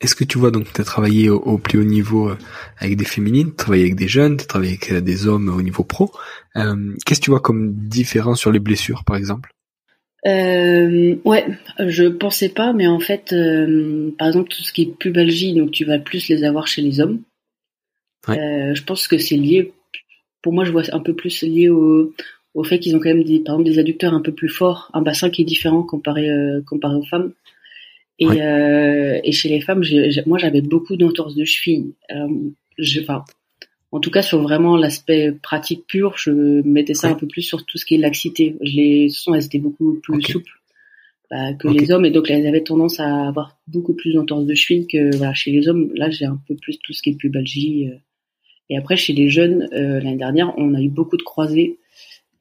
est-ce 0.00 0.14
que 0.14 0.22
tu 0.22 0.38
vois 0.38 0.52
donc 0.52 0.72
tu 0.72 0.80
as 0.80 0.84
travaillé 0.84 1.28
au, 1.28 1.58
plus 1.58 1.80
haut 1.80 1.84
niveau 1.84 2.30
avec 2.78 2.96
des 2.96 3.04
féminines, 3.04 3.50
tu 3.50 3.56
travaillé 3.56 3.82
avec 3.82 3.96
des 3.96 4.08
jeunes, 4.08 4.36
tu 4.36 4.46
travaillé 4.46 4.78
avec 4.80 5.02
des 5.02 5.26
hommes 5.26 5.48
au 5.48 5.60
niveau 5.60 5.82
pro. 5.82 6.12
Qu'est-ce 6.54 7.20
que 7.20 7.24
tu 7.24 7.30
vois 7.30 7.40
comme 7.40 7.74
différence 7.74 8.38
sur 8.38 8.52
les 8.52 8.60
blessures 8.60 9.02
par 9.04 9.16
exemple? 9.16 9.50
Euh, 10.24 11.16
ouais, 11.24 11.46
je 11.78 12.04
pensais 12.04 12.48
pas, 12.48 12.72
mais 12.72 12.86
en 12.86 12.98
fait, 12.98 13.32
euh, 13.32 14.10
par 14.18 14.28
exemple, 14.28 14.48
tout 14.48 14.62
ce 14.62 14.72
qui 14.72 14.82
est 14.82 14.98
pubalgie, 14.98 15.54
donc 15.54 15.70
tu 15.70 15.84
vas 15.84 15.98
plus 15.98 16.28
les 16.28 16.44
avoir 16.44 16.66
chez 16.66 16.82
les 16.82 17.00
hommes. 17.00 17.22
Euh, 18.28 18.74
je 18.74 18.82
pense 18.82 19.06
que 19.06 19.18
c'est 19.18 19.36
lié, 19.36 19.72
pour 20.42 20.52
moi, 20.52 20.64
je 20.64 20.72
vois 20.72 20.82
un 20.92 21.00
peu 21.00 21.14
plus 21.14 21.42
lié 21.42 21.68
au, 21.68 22.12
au 22.54 22.64
fait 22.64 22.80
qu'ils 22.80 22.96
ont 22.96 22.98
quand 22.98 23.10
même 23.10 23.22
des, 23.22 23.40
par 23.40 23.54
exemple, 23.54 23.70
des 23.70 23.78
adducteurs 23.78 24.14
un 24.14 24.20
peu 24.20 24.32
plus 24.32 24.48
forts, 24.48 24.90
un 24.94 25.02
bassin 25.02 25.30
qui 25.30 25.42
est 25.42 25.44
différent 25.44 25.84
comparé, 25.84 26.28
euh, 26.28 26.60
comparé 26.66 26.96
aux 26.96 27.06
femmes. 27.06 27.32
Et, 28.18 28.42
euh, 28.42 29.20
et 29.22 29.30
chez 29.30 29.48
les 29.50 29.60
femmes, 29.60 29.84
moi, 30.24 30.38
j'avais 30.38 30.62
beaucoup 30.62 30.96
d'entorses 30.96 31.36
de 31.36 31.44
cheville. 31.44 31.92
je, 32.78 33.00
enfin, 33.00 33.24
en 33.96 34.00
tout 34.00 34.10
cas 34.10 34.20
sur 34.20 34.42
vraiment 34.42 34.76
l'aspect 34.76 35.32
pratique 35.32 35.86
pur, 35.86 36.18
je 36.18 36.30
mettais 36.68 36.92
ça 36.92 37.08
un 37.08 37.14
peu 37.14 37.26
plus 37.26 37.40
sur 37.40 37.64
tout 37.64 37.78
ce 37.78 37.86
qui 37.86 37.94
est 37.94 37.98
laxité. 37.98 38.54
Je 38.60 38.76
les 38.76 39.08
sons, 39.08 39.32
elles 39.32 39.46
étaient 39.46 39.58
beaucoup 39.58 39.98
plus 40.02 40.20
souples 40.20 40.52
bah, 41.30 41.54
que 41.54 41.66
les 41.68 41.90
hommes 41.90 42.04
et 42.04 42.10
donc 42.10 42.30
elles 42.30 42.46
avaient 42.46 42.62
tendance 42.62 43.00
à 43.00 43.26
avoir 43.26 43.56
beaucoup 43.66 43.94
plus 43.94 44.12
d'entorse 44.12 44.44
de 44.44 44.54
cheville 44.54 44.86
que 44.86 45.16
voilà 45.16 45.32
chez 45.32 45.50
les 45.50 45.66
hommes. 45.66 45.90
Là, 45.94 46.10
j'ai 46.10 46.26
un 46.26 46.38
peu 46.46 46.54
plus 46.56 46.78
tout 46.78 46.92
ce 46.92 47.00
qui 47.00 47.10
est 47.10 47.14
pubalgie. 47.14 47.88
Euh. 47.88 47.96
Et 48.68 48.76
après, 48.76 48.98
chez 48.98 49.14
les 49.14 49.30
jeunes, 49.30 49.66
euh, 49.72 49.98
l'année 49.98 50.18
dernière, 50.18 50.52
on 50.58 50.74
a 50.74 50.82
eu 50.82 50.90
beaucoup 50.90 51.16
de 51.16 51.22
croisés. 51.22 51.78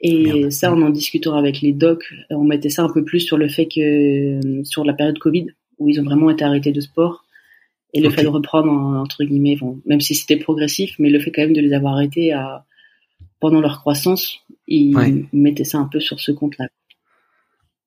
Et 0.02 0.52
ça, 0.52 0.74
en 0.74 0.82
en 0.82 0.90
discutant 0.90 1.36
avec 1.36 1.62
les 1.62 1.72
docs, 1.72 2.14
on 2.30 2.44
mettait 2.44 2.70
ça 2.70 2.84
un 2.84 2.92
peu 2.92 3.06
plus 3.06 3.22
sur 3.22 3.38
le 3.38 3.48
fait 3.48 3.66
que 3.66 4.62
sur 4.66 4.84
la 4.84 4.94
période 4.94 5.18
Covid, 5.18 5.48
où 5.80 5.88
ils 5.88 6.02
ont 6.02 6.04
vraiment 6.04 6.30
été 6.30 6.44
arrêtés 6.44 6.74
de 6.74 6.82
sport, 6.82 7.25
et 7.96 8.02
le 8.02 8.10
fait 8.10 8.24
de 8.24 8.28
reprendre 8.28 8.70
entre 8.72 9.24
guillemets, 9.24 9.56
bon, 9.56 9.80
même 9.86 10.02
si 10.02 10.16
c'était 10.16 10.36
progressif, 10.36 10.96
mais 11.00 11.10
le 11.10 11.20
fait 11.20 11.32
quand 11.32 11.44
même 11.44 11.54
de 11.54 11.62
les 11.62 11.74
avoir 11.74 11.94
arrêtés 11.94 12.34
à, 12.34 12.66
pendant 13.40 13.62
leur 13.62 13.80
croissance, 13.80 14.42
ils 14.68 15.26
mettaient 15.32 15.64
ça 15.64 15.78
un 15.78 15.86
peu 15.86 16.02
sur 16.02 16.20
ce 16.20 16.34
compte-là. 16.34 16.68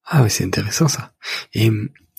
Ah 0.07 0.23
oui, 0.23 0.31
c'est 0.31 0.45
intéressant 0.45 0.89
ça. 0.89 1.13
Et 1.53 1.69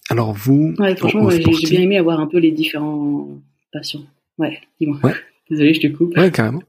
alors 0.10 0.34
vous, 0.34 0.76
ouais, 0.78 0.96
franchement, 0.96 1.30
j'ai 1.32 1.40
bien 1.40 1.82
aimé 1.82 1.98
avoir 1.98 2.20
un 2.20 2.28
peu 2.28 2.38
les 2.38 2.52
différents 2.52 3.28
patients. 3.74 4.04
Ouais, 4.38 4.60
dis-moi. 4.80 5.00
Ouais. 5.04 5.16
Désolé, 5.50 5.74
je 5.74 5.82
te 5.82 5.88
coupe. 5.88 6.16
Ouais, 6.16 6.30
carrément. 6.30 6.62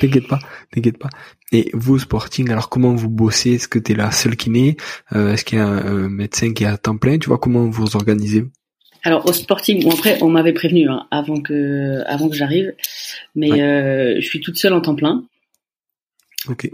T'inquiète 0.00 0.26
pas, 0.26 0.40
t'inquiète 0.72 0.98
pas. 0.98 1.10
Et 1.52 1.70
vous, 1.74 2.00
Sporting, 2.00 2.50
alors 2.50 2.68
comment 2.68 2.92
vous 2.94 3.08
bossez? 3.08 3.52
Est-ce 3.52 3.68
que 3.68 3.78
t'es 3.78 3.94
la 3.94 4.10
seule 4.10 4.36
kiné? 4.36 4.76
Euh, 5.14 5.32
Est-ce 5.32 5.44
qu'il 5.44 5.58
y 5.58 5.60
a 5.60 5.66
un, 5.66 6.08
médecin 6.08 6.52
qui 6.52 6.64
est 6.64 6.66
à 6.66 6.76
temps 6.76 6.96
plein? 6.96 7.18
Tu 7.18 7.28
vois 7.28 7.38
comment 7.38 7.64
vous 7.64 7.84
vous 7.84 7.96
organisez? 7.96 8.44
Alors 9.02 9.26
au 9.26 9.32
Sporting, 9.32 9.82
bon 9.82 9.90
après 9.90 10.22
on 10.22 10.28
m'avait 10.28 10.52
prévenu 10.52 10.88
hein, 10.88 11.06
avant 11.10 11.40
que 11.40 12.02
avant 12.06 12.28
que 12.28 12.36
j'arrive, 12.36 12.74
mais 13.34 13.62
euh, 13.62 14.16
je 14.20 14.26
suis 14.26 14.40
toute 14.40 14.56
seule 14.56 14.72
en 14.72 14.80
temps 14.80 14.94
plein. 14.94 15.24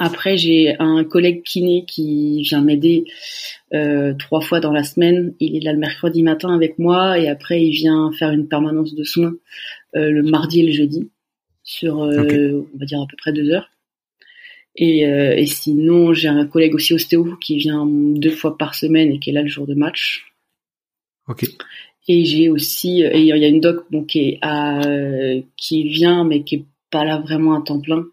Après, 0.00 0.36
j'ai 0.36 0.76
un 0.80 1.02
collègue 1.02 1.42
kiné 1.44 1.86
qui 1.86 2.42
vient 2.42 2.60
m'aider 2.60 3.04
euh, 3.72 4.12
trois 4.18 4.42
fois 4.42 4.60
dans 4.60 4.72
la 4.72 4.84
semaine. 4.84 5.34
Il 5.40 5.56
est 5.56 5.60
là 5.60 5.72
le 5.72 5.78
mercredi 5.78 6.22
matin 6.22 6.54
avec 6.54 6.78
moi 6.78 7.18
et 7.18 7.28
après 7.28 7.62
il 7.62 7.70
vient 7.70 8.10
faire 8.12 8.32
une 8.32 8.48
permanence 8.48 8.94
de 8.94 9.04
soins 9.04 9.32
euh, 9.96 10.10
le 10.10 10.22
mardi 10.22 10.60
et 10.60 10.66
le 10.66 10.72
jeudi 10.72 11.10
sur, 11.64 12.02
euh, 12.02 12.66
on 12.74 12.78
va 12.78 12.86
dire 12.86 13.00
à 13.00 13.06
peu 13.08 13.16
près 13.16 13.32
deux 13.32 13.50
heures. 13.50 13.70
Et, 14.74 15.06
euh, 15.06 15.34
et 15.36 15.46
sinon, 15.46 16.14
j'ai 16.14 16.28
un 16.28 16.46
collègue 16.46 16.74
aussi 16.74 16.94
ostéo 16.94 17.36
qui 17.36 17.56
vient 17.56 17.86
deux 17.86 18.30
fois 18.30 18.56
par 18.56 18.74
semaine 18.74 19.12
et 19.12 19.18
qui 19.18 19.30
est 19.30 19.32
là 19.32 19.42
le 19.42 19.48
jour 19.48 19.66
de 19.66 19.74
match. 19.74 20.32
Ok. 21.28 21.44
Et 22.08 22.24
j'ai 22.24 22.48
aussi, 22.48 23.02
et 23.02 23.20
il 23.20 23.26
y 23.26 23.44
a 23.44 23.48
une 23.48 23.60
doc 23.60 23.84
bon, 23.90 24.04
qui, 24.04 24.18
est 24.20 24.38
à, 24.42 24.80
qui 25.56 25.88
vient 25.88 26.24
mais 26.24 26.42
qui 26.42 26.56
est 26.56 26.64
pas 26.90 27.04
là 27.04 27.18
vraiment 27.18 27.54
à 27.54 27.62
temps 27.62 27.80
plein 27.80 28.04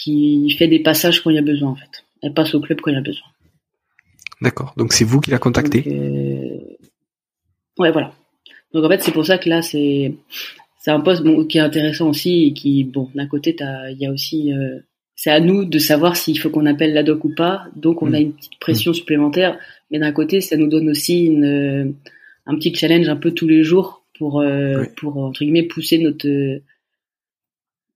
qui 0.00 0.50
fait 0.58 0.68
des 0.68 0.80
passages 0.80 1.20
quand 1.20 1.30
il 1.30 1.36
y 1.36 1.38
a 1.38 1.42
besoin 1.42 1.70
en 1.70 1.76
fait. 1.76 2.04
Elle 2.22 2.32
passe 2.32 2.54
au 2.54 2.60
club 2.60 2.80
quand 2.80 2.90
il 2.90 2.94
y 2.94 2.98
a 2.98 3.02
besoin. 3.02 3.26
D'accord. 4.40 4.72
Donc 4.76 4.92
c'est 4.92 5.04
vous 5.04 5.20
qui 5.20 5.30
l'a 5.30 5.38
contacté. 5.38 5.84
Euh... 5.86 6.58
Ouais, 7.78 7.92
voilà. 7.92 8.12
Donc 8.72 8.84
en 8.84 8.88
fait 8.88 9.02
c'est 9.02 9.12
pour 9.12 9.26
ça 9.26 9.38
que 9.38 9.48
là 9.48 9.62
c'est 9.62 10.14
c'est 10.78 10.90
un 10.90 11.00
poste 11.00 11.22
bon, 11.22 11.44
qui 11.44 11.58
est 11.58 11.62
intéressant 11.62 12.08
aussi 12.08 12.46
et 12.46 12.52
qui 12.54 12.84
bon 12.84 13.10
d'un 13.14 13.26
côté 13.26 13.54
il 13.60 13.98
y 13.98 14.06
a 14.06 14.10
aussi 14.10 14.52
euh... 14.52 14.78
c'est 15.14 15.30
à 15.30 15.40
nous 15.40 15.66
de 15.66 15.78
savoir 15.78 16.16
s'il 16.16 16.38
faut 16.38 16.48
qu'on 16.48 16.66
appelle 16.66 16.94
la 16.94 17.02
doc 17.02 17.24
ou 17.24 17.34
pas. 17.34 17.64
Donc 17.76 18.02
on 18.02 18.14
a 18.14 18.18
mm. 18.18 18.22
une 18.22 18.32
petite 18.32 18.58
pression 18.58 18.92
mm. 18.92 18.94
supplémentaire, 18.94 19.58
mais 19.90 19.98
d'un 19.98 20.12
côté 20.12 20.40
ça 20.40 20.56
nous 20.56 20.68
donne 20.68 20.88
aussi 20.88 21.26
une 21.26 21.44
euh, 21.44 21.92
un 22.46 22.56
petit 22.56 22.74
challenge 22.74 23.08
un 23.08 23.16
peu 23.16 23.32
tous 23.32 23.46
les 23.46 23.62
jours 23.62 24.04
pour 24.18 24.40
euh, 24.40 24.84
pour 24.96 25.16
entre 25.18 25.40
guillemets 25.40 25.62
pousser 25.62 25.98
notre 25.98 26.28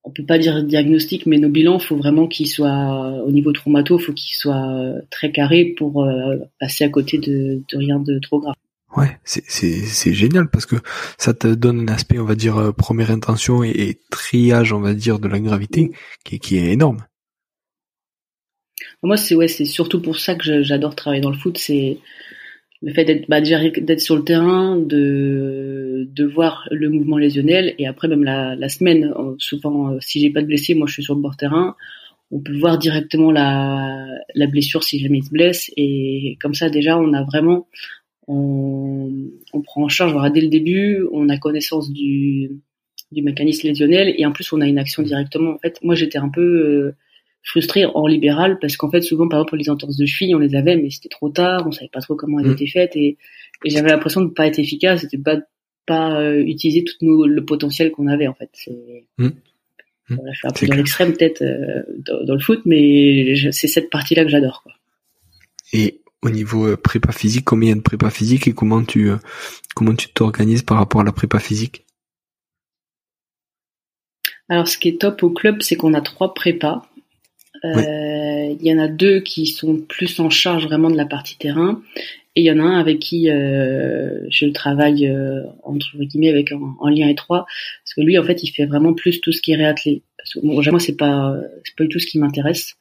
on 0.04 0.10
peut 0.10 0.24
pas 0.24 0.38
dire 0.38 0.62
diagnostic, 0.62 1.24
mais 1.24 1.38
nos 1.38 1.48
bilans, 1.48 1.78
faut 1.78 1.96
vraiment 1.96 2.28
qu'ils 2.28 2.46
soient 2.46 3.22
au 3.24 3.30
niveau 3.30 3.52
traumato, 3.52 3.98
faut 3.98 4.12
qu'ils 4.12 4.36
soient 4.36 4.92
très 5.10 5.32
carrés 5.32 5.74
pour 5.76 6.04
euh, 6.04 6.36
passer 6.60 6.84
à 6.84 6.90
côté 6.90 7.18
de, 7.18 7.62
rien 7.72 7.98
de 7.98 8.18
trop 8.18 8.38
grave. 8.38 8.54
Ouais, 8.96 9.18
c'est 9.24 10.12
génial 10.12 10.48
parce 10.50 10.66
que 10.66 10.76
ça 11.18 11.34
te 11.34 11.48
donne 11.48 11.88
un 11.88 11.92
aspect, 11.92 12.18
on 12.18 12.24
va 12.24 12.36
dire 12.36 12.58
euh, 12.58 12.70
première 12.70 13.10
intention 13.10 13.64
et, 13.64 13.98
triage, 14.10 14.72
on 14.72 14.80
va 14.80 14.94
dire, 14.94 15.18
de 15.18 15.26
la 15.26 15.40
gravité 15.40 15.90
qui, 16.24 16.38
qui 16.38 16.58
est 16.58 16.70
énorme. 16.70 16.98
Moi, 19.02 19.16
c'est 19.16 19.34
ouais, 19.34 19.48
c'est 19.48 19.64
surtout 19.64 20.00
pour 20.00 20.18
ça 20.18 20.34
que 20.34 20.62
j'adore 20.62 20.94
travailler 20.94 21.22
dans 21.22 21.30
le 21.30 21.38
foot, 21.38 21.58
c'est 21.58 21.98
le 22.84 22.92
fait 22.92 23.04
d'être 23.06 23.28
bah, 23.28 23.40
d'être 23.40 24.00
sur 24.00 24.16
le 24.16 24.24
terrain, 24.24 24.76
de 24.78 26.06
de 26.12 26.24
voir 26.24 26.68
le 26.70 26.90
mouvement 26.90 27.16
lésionnel 27.16 27.74
et 27.78 27.86
après 27.86 28.08
même 28.08 28.24
la, 28.24 28.54
la 28.56 28.68
semaine, 28.68 29.12
euh, 29.16 29.34
souvent 29.38 29.92
euh, 29.92 29.98
si 30.00 30.20
j'ai 30.20 30.30
pas 30.30 30.42
de 30.42 30.46
blessé, 30.46 30.74
moi 30.74 30.86
je 30.86 30.92
suis 30.92 31.02
sur 31.02 31.14
le 31.14 31.22
bord 31.22 31.36
terrain, 31.36 31.76
on 32.30 32.40
peut 32.40 32.56
voir 32.58 32.76
directement 32.78 33.32
la 33.32 34.06
la 34.34 34.46
blessure 34.46 34.84
si 34.84 34.98
jamais 35.00 35.18
il 35.18 35.24
se 35.24 35.30
blesse 35.30 35.70
et 35.78 36.36
comme 36.42 36.52
ça 36.52 36.68
déjà 36.68 36.98
on 36.98 37.14
a 37.14 37.22
vraiment 37.24 37.68
on, 38.28 39.10
on 39.54 39.62
prend 39.62 39.84
en 39.84 39.88
charge 39.88 40.12
voilà, 40.12 40.28
dès 40.28 40.42
le 40.42 40.48
début, 40.48 41.06
on 41.10 41.30
a 41.30 41.38
connaissance 41.38 41.90
du 41.90 42.50
du 43.12 43.22
mécanisme 43.22 43.66
lésionnel 43.66 44.14
et 44.18 44.26
en 44.26 44.32
plus 44.32 44.52
on 44.52 44.60
a 44.60 44.66
une 44.66 44.78
action 44.78 45.02
directement. 45.02 45.52
En 45.52 45.58
fait, 45.58 45.78
moi 45.82 45.94
j'étais 45.94 46.18
un 46.18 46.28
peu 46.28 46.42
euh, 46.42 46.96
frustré 47.44 47.84
en 47.84 48.06
libéral 48.06 48.58
parce 48.58 48.76
qu'en 48.76 48.90
fait 48.90 49.02
souvent 49.02 49.28
par 49.28 49.38
exemple 49.38 49.50
pour 49.50 49.58
les 49.58 49.70
entorses 49.70 49.96
de 49.96 50.06
cheville 50.06 50.34
on 50.34 50.38
les 50.38 50.56
avait 50.56 50.76
mais 50.76 50.90
c'était 50.90 51.10
trop 51.10 51.28
tard 51.28 51.64
on 51.66 51.72
savait 51.72 51.90
pas 51.92 52.00
trop 52.00 52.16
comment 52.16 52.40
elles 52.40 52.48
mm. 52.48 52.52
étaient 52.52 52.66
faites 52.66 52.96
et, 52.96 53.18
et 53.64 53.70
j'avais 53.70 53.90
l'impression 53.90 54.22
de 54.22 54.30
pas 54.30 54.46
être 54.46 54.58
efficace 54.58 55.02
c'était 55.02 55.18
pas 55.18 55.36
pas 55.86 56.18
euh, 56.18 56.42
utiliser 56.42 56.82
tout 56.82 57.24
le 57.24 57.44
potentiel 57.44 57.92
qu'on 57.92 58.06
avait 58.06 58.26
en 58.26 58.34
fait 58.34 58.48
c'est 58.54 59.04
mm. 59.18 59.26
mm. 59.26 59.32
Voilà, 60.08 60.32
je 60.32 60.38
suis 60.38 60.48
un 60.48 60.50
peu 60.52 60.66
dans 60.66 60.76
l'extrême 60.76 61.12
peut-être 61.12 61.42
euh, 61.42 61.82
dans, 62.24 62.34
le 62.34 62.40
foot 62.40 62.62
mais 62.64 63.34
c'est 63.52 63.68
cette 63.68 63.90
partie 63.90 64.14
là 64.14 64.24
que 64.24 64.30
j'adore 64.30 64.62
quoi 64.62 64.72
et 65.74 66.00
au 66.22 66.30
niveau 66.30 66.66
euh, 66.66 66.76
prépa 66.78 67.12
physique 67.12 67.44
combien 67.44 67.68
il 67.68 67.70
y 67.70 67.72
a 67.72 67.76
de 67.76 67.82
prépa 67.82 68.08
physique 68.08 68.48
et 68.48 68.54
comment 68.54 68.82
tu 68.82 69.10
comment 69.74 69.94
tu 69.94 70.08
t'organises 70.08 70.62
par 70.62 70.78
rapport 70.78 71.02
à 71.02 71.04
la 71.04 71.12
prépa 71.12 71.38
physique? 71.38 71.84
Alors 74.48 74.68
ce 74.68 74.78
qui 74.78 74.88
est 74.88 75.00
top 75.00 75.22
au 75.22 75.30
club 75.30 75.62
c'est 75.62 75.76
qu'on 75.76 75.94
a 75.94 76.00
trois 76.00 76.32
prépas 76.32 76.86
euh, 77.62 78.56
il 78.61 78.66
y 78.66 78.73
en 78.73 78.78
a 78.78 78.88
deux 78.88 79.20
qui 79.20 79.46
sont 79.46 79.78
plus 79.78 80.18
en 80.20 80.30
charge 80.30 80.64
vraiment 80.64 80.90
de 80.90 80.96
la 80.96 81.06
partie 81.06 81.38
terrain, 81.38 81.82
et 82.37 82.40
il 82.40 82.44
y 82.44 82.50
en 82.50 82.58
a 82.58 82.62
un 82.62 82.80
avec 82.80 82.99
qui 82.99 83.30
euh, 83.30 84.26
je 84.28 84.46
travaille 84.46 85.06
euh, 85.06 85.42
entre 85.62 85.96
guillemets 85.99 86.30
avec 86.30 86.52
en, 86.52 86.88
lien 86.88 87.08
étroit, 87.08 87.46
parce 87.84 87.94
que 87.94 88.00
lui 88.00 88.18
en 88.18 88.25
fait 88.25 88.42
il 88.42 88.50
fait 88.50 88.66
vraiment 88.66 88.92
plus 88.92 89.20
tout 89.20 89.32
ce 89.32 89.40
qui 89.40 89.52
est 89.52 89.56
réathlé. 89.56 90.02
Parce 90.18 90.34
que 90.34 90.40
bon, 90.40 90.61
moi 90.70 90.80
c'est 90.80 90.96
pas 90.96 91.37
c'est 91.64 91.76
pas 91.76 91.84
du 91.84 91.90
tout 91.90 91.99
ce 91.99 92.06
qui 92.06 92.18
m'intéresse. 92.18 92.75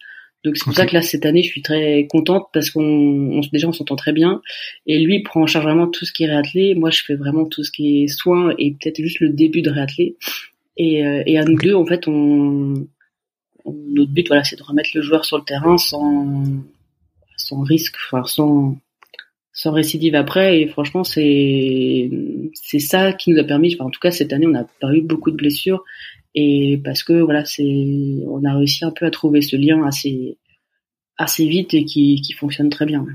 Donc 0.43 0.57
c'est 0.57 0.65
pour 0.65 0.73
ça 0.73 0.85
que 0.85 0.93
là 0.93 1.01
cette 1.01 1.25
année 1.25 1.43
je 1.43 1.49
suis 1.49 1.61
très 1.61 2.05
contente 2.09 2.49
parce 2.51 2.69
qu'on 2.69 2.81
on, 2.83 3.41
déjà 3.53 3.67
on 3.67 3.71
s'entend 3.71 3.95
très 3.95 4.11
bien 4.11 4.41
et 4.87 4.99
lui 4.99 5.17
il 5.17 5.23
prend 5.23 5.41
en 5.41 5.47
charge 5.47 5.63
vraiment 5.63 5.87
tout 5.87 6.03
ce 6.03 6.11
qui 6.11 6.23
est 6.23 6.27
réathlé. 6.27 6.75
Moi 6.75 6.89
je 6.89 7.03
fais 7.03 7.15
vraiment 7.15 7.45
tout 7.45 7.63
ce 7.63 7.71
qui 7.71 8.03
est 8.03 8.07
soins 8.07 8.53
et 8.57 8.71
peut-être 8.71 9.01
juste 9.01 9.21
le 9.21 9.29
début 9.29 9.61
de 9.61 9.69
réathlé. 9.69 10.17
Et, 10.75 11.03
et 11.27 11.37
à 11.37 11.45
nous 11.45 11.55
deux 11.55 11.75
en 11.75 11.85
fait 11.85 12.07
on 12.07 12.87
notre 13.65 14.11
but, 14.11 14.27
voilà, 14.27 14.43
c'est 14.43 14.57
de 14.57 14.63
remettre 14.63 14.89
le 14.93 15.01
joueur 15.01 15.25
sur 15.25 15.37
le 15.37 15.43
terrain 15.43 15.77
sans, 15.77 16.43
sans 17.37 17.61
risque, 17.61 17.95
enfin, 18.07 18.23
sans, 18.25 18.77
sans 19.53 19.71
récidive 19.71 20.15
après. 20.15 20.61
Et 20.61 20.67
franchement, 20.67 21.03
c'est, 21.03 22.09
c'est 22.53 22.79
ça 22.79 23.13
qui 23.13 23.31
nous 23.31 23.39
a 23.39 23.43
permis, 23.43 23.73
enfin, 23.75 23.85
en 23.85 23.89
tout 23.89 23.99
cas, 23.99 24.11
cette 24.11 24.33
année, 24.33 24.47
on 24.47 24.51
n'a 24.51 24.67
pas 24.81 24.93
eu 24.93 25.01
beaucoup 25.01 25.31
de 25.31 25.37
blessures. 25.37 25.83
Et 26.35 26.81
parce 26.83 27.03
que, 27.03 27.13
voilà, 27.21 27.45
c'est, 27.45 28.17
on 28.27 28.43
a 28.43 28.55
réussi 28.55 28.83
un 28.85 28.91
peu 28.91 29.05
à 29.05 29.11
trouver 29.11 29.41
ce 29.41 29.55
lien 29.55 29.85
assez, 29.85 30.37
assez 31.17 31.47
vite 31.47 31.73
et 31.73 31.85
qui, 31.85 32.21
qui 32.21 32.33
fonctionne 32.33 32.69
très 32.69 32.85
bien. 32.85 33.05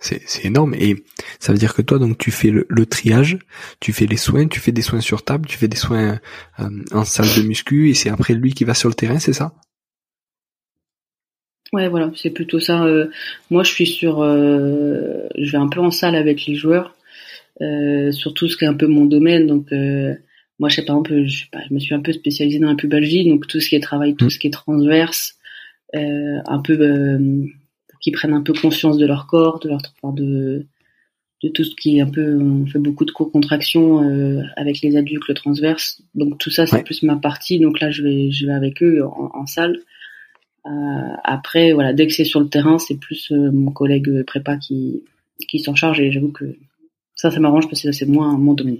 C'est 0.00 0.46
énorme 0.46 0.74
et 0.74 0.96
ça 1.40 1.52
veut 1.52 1.58
dire 1.58 1.74
que 1.74 1.82
toi 1.82 1.98
donc 1.98 2.16
tu 2.16 2.30
fais 2.30 2.50
le, 2.50 2.86
triage, 2.86 3.38
tu 3.80 3.92
fais 3.92 4.06
les 4.06 4.16
soins, 4.16 4.48
tu 4.48 4.58
fais 4.58 4.72
des 4.72 4.80
soins 4.80 5.02
sur 5.02 5.22
table, 5.22 5.46
tu 5.46 5.58
fais 5.58 5.68
des 5.68 5.76
soins 5.76 6.18
euh, 6.58 6.68
en 6.92 7.04
salle 7.04 7.28
de 7.36 7.46
muscu 7.46 7.90
et 7.90 7.94
c'est 7.94 8.08
après 8.08 8.32
lui 8.32 8.54
qui 8.54 8.64
va 8.64 8.72
sur 8.72 8.88
le 8.88 8.94
terrain, 8.94 9.18
c'est 9.18 9.34
ça? 9.34 9.52
Ouais 11.74 11.88
voilà, 11.88 12.10
c'est 12.16 12.30
plutôt 12.30 12.60
ça. 12.60 12.82
Euh, 12.84 13.10
moi 13.50 13.62
je 13.62 13.72
suis 13.72 13.86
sur, 13.86 14.22
euh, 14.22 15.28
je 15.36 15.52
vais 15.52 15.58
un 15.58 15.68
peu 15.68 15.80
en 15.80 15.90
salle 15.90 16.16
avec 16.16 16.46
les 16.46 16.54
joueurs, 16.54 16.96
sur 17.60 18.32
tout 18.32 18.48
ce 18.48 18.56
qui 18.56 18.64
est 18.64 18.68
un 18.68 18.74
peu 18.74 18.86
mon 18.86 19.04
domaine. 19.04 19.46
Donc 19.46 19.70
moi 20.58 20.70
je 20.70 20.76
sais 20.76 20.84
pas 20.84 20.94
un 20.94 21.02
peu, 21.02 21.26
je, 21.26 21.40
sais 21.40 21.48
pas, 21.52 21.60
je 21.68 21.74
me 21.74 21.78
suis 21.78 21.94
un 21.94 22.00
peu 22.00 22.12
spécialisée 22.12 22.58
dans 22.58 22.70
la 22.70 22.74
pubalgie, 22.74 23.28
donc 23.28 23.46
tout 23.46 23.60
ce 23.60 23.68
qui 23.68 23.76
est 23.76 23.80
travail, 23.80 24.14
tout 24.16 24.26
mmh. 24.26 24.30
ce 24.30 24.38
qui 24.38 24.46
est 24.46 24.50
transverse, 24.50 25.34
un 25.92 26.62
peu 26.64 27.38
qui 28.00 28.10
prennent 28.10 28.32
un 28.32 28.42
peu 28.42 28.52
conscience 28.52 28.96
de 28.96 29.06
leur 29.06 29.26
corps, 29.26 29.60
de 29.60 29.68
leur 29.68 29.80
de 30.12 30.66
de 31.42 31.48
tout 31.48 31.64
ce 31.64 31.74
qui 31.74 31.96
est 31.96 32.00
un 32.02 32.10
peu 32.10 32.38
on 32.38 32.66
fait 32.66 32.78
beaucoup 32.78 33.04
de 33.04 33.10
co-contraction 33.12 34.02
euh, 34.02 34.42
avec 34.56 34.80
les 34.82 34.96
adultes 34.96 35.26
le 35.28 35.34
transverse. 35.34 36.02
Donc 36.14 36.38
tout 36.38 36.50
ça 36.50 36.66
c'est 36.66 36.82
plus 36.82 37.02
ma 37.02 37.16
partie. 37.16 37.58
Donc 37.58 37.80
là 37.80 37.90
je 37.90 38.02
vais 38.02 38.30
je 38.30 38.46
vais 38.46 38.52
avec 38.52 38.82
eux 38.82 39.02
en, 39.04 39.46
salle. 39.46 39.78
Euh, 40.66 41.14
après 41.24 41.72
voilà 41.72 41.94
dès 41.94 42.06
que 42.06 42.12
c'est 42.12 42.24
sur 42.24 42.40
le 42.40 42.48
terrain 42.48 42.78
c'est 42.78 42.96
plus 42.96 43.32
euh, 43.32 43.50
mon 43.50 43.70
collègue 43.70 44.22
prépa 44.26 44.56
qui 44.56 45.02
qui 45.48 45.58
s'en 45.60 45.74
charge. 45.74 46.00
Et 46.00 46.12
j'avoue 46.12 46.32
que 46.32 46.56
ça 47.14 47.30
ça 47.30 47.40
m'arrange 47.40 47.68
parce 47.68 47.82
que 47.82 47.92
c'est 47.92 48.06
moins 48.06 48.36
mon 48.36 48.52
domaine 48.54 48.78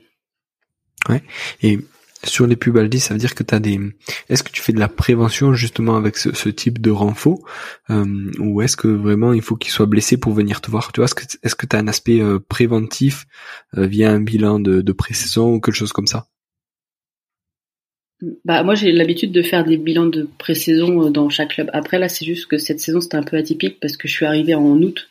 ouais. 1.09 1.23
Et 1.63 1.79
sur 2.25 2.47
les 2.47 2.57
pubalgies, 2.57 3.01
ça 3.01 3.15
veut 3.15 3.21
dire 3.21 3.35
que 3.35 3.43
tu 3.43 3.55
as 3.55 3.61
des. 3.61 3.81
Est-ce 4.29 4.43
que 4.43 4.51
tu 4.51 4.61
fais 4.61 4.73
de 4.73 4.79
la 4.79 4.89
prévention 4.89 5.55
justement 5.55 5.97
avec 5.97 6.17
ce, 6.17 6.49
type 6.49 6.81
de 6.81 6.91
renfort 6.91 7.41
euh, 7.89 8.31
ou 8.39 8.61
est-ce 8.63 8.77
que 8.77 8.89
vraiment 8.89 9.33
il 9.33 9.43
faut 9.43 9.57
qu'il 9.57 9.71
soit 9.71 9.87
blessé 9.87 10.17
pour 10.19 10.33
venir 10.33 10.61
te 10.61 10.71
voir? 10.71 10.93
Tu 10.93 11.01
vois, 11.01 11.07
est-ce 11.07 11.15
que 11.15 11.25
est-ce 11.43 11.55
que 11.55 11.67
tu 11.67 11.77
as 11.77 11.79
un 11.79 11.89
aspect 11.89 12.21
euh, 12.21 12.39
préventif 12.39 13.27
euh, 13.79 13.87
via 13.87 14.11
un 14.11 14.21
bilan 14.21 14.59
de, 14.59 14.83
de 14.83 14.93
pré-saison 14.93 15.55
ou 15.55 15.61
quelque 15.61 15.75
chose 15.75 15.93
comme 15.93 16.07
ça? 16.07 16.27
Bah 18.45 18.63
moi 18.63 18.75
j'ai 18.75 18.93
l'habitude 18.93 19.33
de 19.33 19.41
faire 19.41 19.65
des 19.65 19.79
bilans 19.79 20.05
de 20.05 20.29
pré-saison 20.37 21.11
dans 21.11 21.31
chaque 21.31 21.55
club. 21.55 21.71
Après 21.73 21.99
là 21.99 22.11
c'est 22.11 22.27
juste 22.27 22.47
que 22.47 22.59
cette 22.59 22.81
saison 22.81 23.01
c'était 23.01 23.17
un 23.17 23.23
peu 23.23 23.39
atypique 23.39 23.81
parce 23.81 23.97
que 23.97 24.09
je 24.09 24.13
suis 24.13 24.27
arrivée 24.27 24.55
en 24.55 24.77
août, 24.83 25.09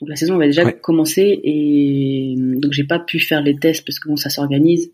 donc 0.00 0.08
la 0.08 0.14
saison 0.14 0.36
avait 0.36 0.46
déjà 0.46 0.70
commencé 0.70 1.40
et 1.42 2.36
donc 2.38 2.72
j'ai 2.72 2.84
pas 2.84 3.00
pu 3.00 3.18
faire 3.18 3.42
les 3.42 3.56
tests 3.56 3.84
parce 3.84 3.98
que 3.98 4.08
bon 4.08 4.16
ça 4.16 4.30
s'organise. 4.30 4.92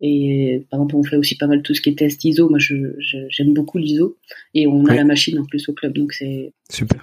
Et 0.00 0.64
par 0.70 0.80
exemple, 0.80 0.96
on 0.96 1.02
fait 1.02 1.16
aussi 1.16 1.36
pas 1.36 1.46
mal 1.46 1.62
tout 1.62 1.74
ce 1.74 1.80
qui 1.80 1.90
est 1.90 1.98
test 1.98 2.24
ISO. 2.24 2.48
Moi, 2.48 2.58
j'aime 2.58 2.96
je, 2.98 3.50
beaucoup 3.50 3.78
l'ISO. 3.78 4.16
Et 4.54 4.66
on 4.66 4.84
a 4.86 4.94
la 4.94 5.04
machine 5.04 5.38
en 5.38 5.44
plus 5.44 5.68
au 5.68 5.72
club, 5.72 5.94
donc 5.94 6.12
c'est 6.12 6.52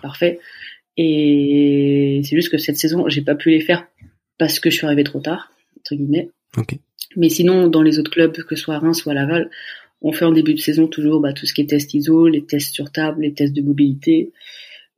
parfait. 0.01 0.39
Et 0.95 2.21
c'est 2.23 2.35
juste 2.35 2.49
que 2.49 2.57
cette 2.57 2.77
saison, 2.77 3.07
j'ai 3.09 3.21
pas 3.21 3.35
pu 3.35 3.49
les 3.49 3.61
faire 3.61 3.87
parce 4.37 4.59
que 4.59 4.69
je 4.69 4.75
suis 4.75 4.85
arrivé 4.85 5.03
trop 5.03 5.19
tard, 5.19 5.51
entre 5.79 5.95
guillemets. 5.95 6.29
Mais 7.15 7.29
sinon, 7.29 7.67
dans 7.67 7.81
les 7.81 7.99
autres 7.99 8.11
clubs, 8.11 8.31
que 8.31 8.55
ce 8.55 8.63
soit 8.63 8.77
Reims 8.77 9.05
ou 9.05 9.09
à 9.09 9.13
Laval, 9.13 9.49
on 10.01 10.11
fait 10.11 10.25
en 10.25 10.31
début 10.31 10.53
de 10.53 10.59
saison 10.59 10.87
toujours 10.87 11.19
bah, 11.19 11.33
tout 11.33 11.45
ce 11.45 11.53
qui 11.53 11.61
est 11.61 11.67
test 11.67 11.93
ISO, 11.93 12.27
les 12.27 12.45
tests 12.45 12.73
sur 12.73 12.91
table, 12.91 13.21
les 13.21 13.33
tests 13.33 13.53
de 13.53 13.61
mobilité. 13.61 14.31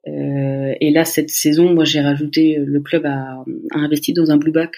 Euh, 0.07 0.73
et 0.81 0.91
là, 0.91 1.05
cette 1.05 1.29
saison, 1.29 1.73
moi, 1.73 1.85
j'ai 1.85 2.01
rajouté, 2.01 2.57
le 2.57 2.79
club 2.81 3.05
a, 3.05 3.43
a 3.71 3.77
investi 3.77 4.13
dans 4.13 4.31
un 4.31 4.37
blue 4.37 4.51
back 4.51 4.71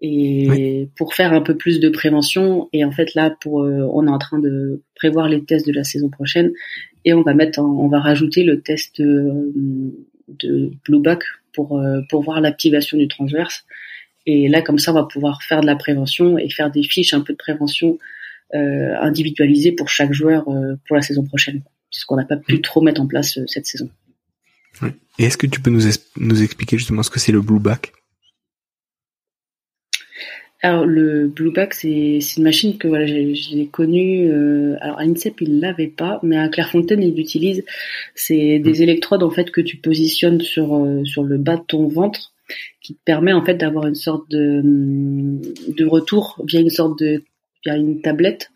et 0.00 0.88
pour 0.96 1.14
faire 1.14 1.32
un 1.32 1.40
peu 1.40 1.56
plus 1.56 1.80
de 1.80 1.88
prévention. 1.88 2.68
Et 2.72 2.84
en 2.84 2.92
fait 2.92 3.14
là, 3.14 3.34
pour 3.40 3.62
euh, 3.62 3.86
on 3.92 4.06
est 4.06 4.10
en 4.10 4.18
train 4.18 4.38
de 4.38 4.82
prévoir 4.94 5.28
les 5.28 5.44
tests 5.44 5.66
de 5.66 5.72
la 5.72 5.84
saison 5.84 6.08
prochaine 6.08 6.52
et 7.04 7.12
on 7.12 7.22
va 7.22 7.34
mettre, 7.34 7.60
on 7.60 7.88
va 7.88 8.00
rajouter 8.00 8.42
le 8.42 8.60
test 8.60 9.00
euh, 9.00 9.50
de, 10.28 10.70
blue 10.84 11.00
back 11.00 11.22
pour 11.52 11.78
euh, 11.78 12.00
pour 12.08 12.22
voir 12.22 12.40
l'activation 12.40 12.96
du 12.96 13.08
transverse. 13.08 13.64
Et 14.26 14.48
là, 14.48 14.62
comme 14.62 14.78
ça, 14.78 14.92
on 14.92 14.94
va 14.94 15.04
pouvoir 15.04 15.42
faire 15.42 15.60
de 15.60 15.66
la 15.66 15.76
prévention 15.76 16.38
et 16.38 16.48
faire 16.50 16.70
des 16.70 16.82
fiches 16.82 17.14
un 17.14 17.20
peu 17.20 17.32
de 17.32 17.38
prévention 17.38 17.98
individualisées 18.52 19.70
pour 19.70 19.88
chaque 19.88 20.12
joueur 20.12 20.44
pour 20.44 20.96
la 20.96 21.02
saison 21.02 21.24
prochaine, 21.24 21.62
puisqu'on 21.88 22.16
n'a 22.16 22.24
pas 22.24 22.36
pu 22.36 22.60
trop 22.60 22.80
mettre 22.80 23.00
en 23.00 23.06
place 23.06 23.38
cette 23.46 23.66
saison. 23.66 23.88
Et 25.18 25.24
est-ce 25.24 25.36
que 25.36 25.46
tu 25.46 25.60
peux 25.60 25.70
nous, 25.70 25.82
nous 26.16 26.42
expliquer 26.42 26.76
justement 26.76 27.04
ce 27.04 27.10
que 27.10 27.20
c'est 27.20 27.32
le 27.32 27.40
blue 27.40 27.60
back 27.60 27.92
alors 30.62 30.84
le 30.84 31.26
Blueback, 31.28 31.72
c'est 31.72 32.18
une 32.36 32.42
machine 32.42 32.76
que 32.76 32.86
voilà, 32.86 33.06
j'ai 33.06 33.66
connue. 33.66 34.30
Euh, 34.30 34.76
alors 34.80 34.98
à 34.98 35.02
INSEP, 35.02 35.40
il 35.40 35.60
l'avait 35.60 35.88
pas, 35.88 36.20
mais 36.22 36.36
à 36.36 36.48
Clairefontaine, 36.48 37.02
il 37.02 37.14
l'utilise. 37.14 37.64
C'est 38.14 38.58
des 38.58 38.80
mm. 38.80 38.82
électrodes 38.82 39.22
en 39.22 39.30
fait 39.30 39.50
que 39.50 39.62
tu 39.62 39.78
positionnes 39.78 40.40
sur 40.40 40.76
euh, 40.76 41.04
sur 41.04 41.22
le 41.22 41.38
bas 41.38 41.56
de 41.56 41.64
ton 41.66 41.88
ventre, 41.88 42.34
qui 42.82 42.94
te 42.94 43.00
permet 43.04 43.32
en 43.32 43.44
fait 43.44 43.54
d'avoir 43.54 43.86
une 43.86 43.94
sorte 43.94 44.30
de 44.30 44.60
de 44.62 45.86
retour 45.86 46.38
via 46.46 46.60
une 46.60 46.70
sorte 46.70 46.98
de 46.98 47.24
via 47.64 47.76
une 47.76 48.02
tablette 48.02 48.50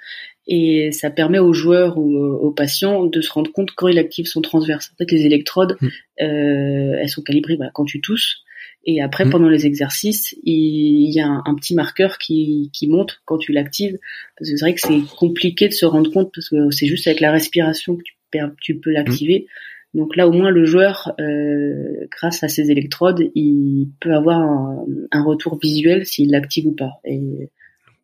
et 0.46 0.92
ça 0.92 1.10
permet 1.10 1.38
aux 1.38 1.54
joueurs 1.54 1.96
ou 1.96 2.16
aux 2.16 2.50
patients 2.50 3.04
de 3.04 3.22
se 3.22 3.32
rendre 3.32 3.50
compte 3.50 3.70
quand 3.70 3.88
il 3.88 3.98
active 3.98 4.26
son 4.26 4.42
transverse. 4.42 4.90
En 4.92 4.96
fait, 4.98 5.10
les 5.10 5.24
électrodes, 5.24 5.78
mm. 5.80 5.86
euh, 6.20 6.98
elles 7.00 7.08
sont 7.08 7.22
calibrées 7.22 7.56
voilà, 7.56 7.70
quand 7.72 7.86
tu 7.86 8.02
tousses 8.02 8.43
et 8.86 9.00
après, 9.00 9.24
mm. 9.24 9.30
pendant 9.30 9.48
les 9.48 9.66
exercices, 9.66 10.34
il 10.42 11.10
y 11.12 11.20
a 11.20 11.26
un, 11.26 11.54
petit 11.54 11.74
marqueur 11.74 12.18
qui, 12.18 12.70
qui 12.72 12.88
monte 12.88 13.20
quand 13.24 13.38
tu 13.38 13.52
l'actives. 13.52 13.98
Parce 14.38 14.50
que 14.50 14.56
c'est 14.56 14.64
vrai 14.64 14.74
que 14.74 14.80
c'est 14.80 15.16
compliqué 15.16 15.68
de 15.68 15.72
se 15.72 15.86
rendre 15.86 16.10
compte 16.10 16.32
parce 16.34 16.48
que 16.48 16.70
c'est 16.70 16.86
juste 16.86 17.06
avec 17.06 17.20
la 17.20 17.32
respiration 17.32 17.96
que 17.96 18.02
tu, 18.02 18.38
tu 18.60 18.76
peux 18.76 18.90
l'activer. 18.90 19.46
Mm. 19.94 19.98
Donc 19.98 20.16
là, 20.16 20.28
au 20.28 20.32
moins, 20.32 20.50
le 20.50 20.64
joueur, 20.64 21.14
euh, 21.20 22.06
grâce 22.10 22.42
à 22.42 22.48
ses 22.48 22.70
électrodes, 22.70 23.30
il 23.34 23.90
peut 24.00 24.12
avoir 24.12 24.40
un, 24.40 25.22
retour 25.22 25.58
visuel 25.58 26.04
s'il 26.04 26.32
l'active 26.32 26.66
ou 26.66 26.72
pas. 26.72 27.00
Et 27.04 27.50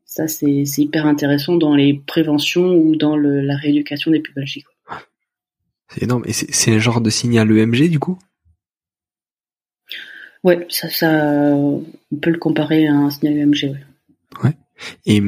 ça, 0.04 0.28
c'est 0.28 0.64
hyper 0.78 1.06
intéressant 1.06 1.56
dans 1.56 1.75
les 1.75 2.00
préventions 2.06 2.75
ou 2.75 2.94
dans 2.94 3.16
le, 3.16 3.40
la 3.40 3.56
rééducation 3.56 4.12
des 4.12 4.20
pubalgies. 4.20 4.64
C'est 5.88 6.04
énorme. 6.04 6.22
Et 6.26 6.32
c'est 6.32 6.70
un 6.72 6.78
genre 6.78 7.00
de 7.00 7.10
signal 7.10 7.50
EMG, 7.50 7.90
du 7.90 7.99
coup? 7.99 8.18
Ouais, 10.42 10.66
ça, 10.68 10.88
ça, 10.88 11.08
on 11.54 11.84
peut 12.21 12.30
le 12.30 12.38
comparer 12.38 12.86
à 12.86 12.95
un 12.95 13.10
signal 13.10 13.36
UMG. 13.36 13.64
Ouais. 13.64 13.78
ouais. 14.45 14.56
Et 15.06 15.23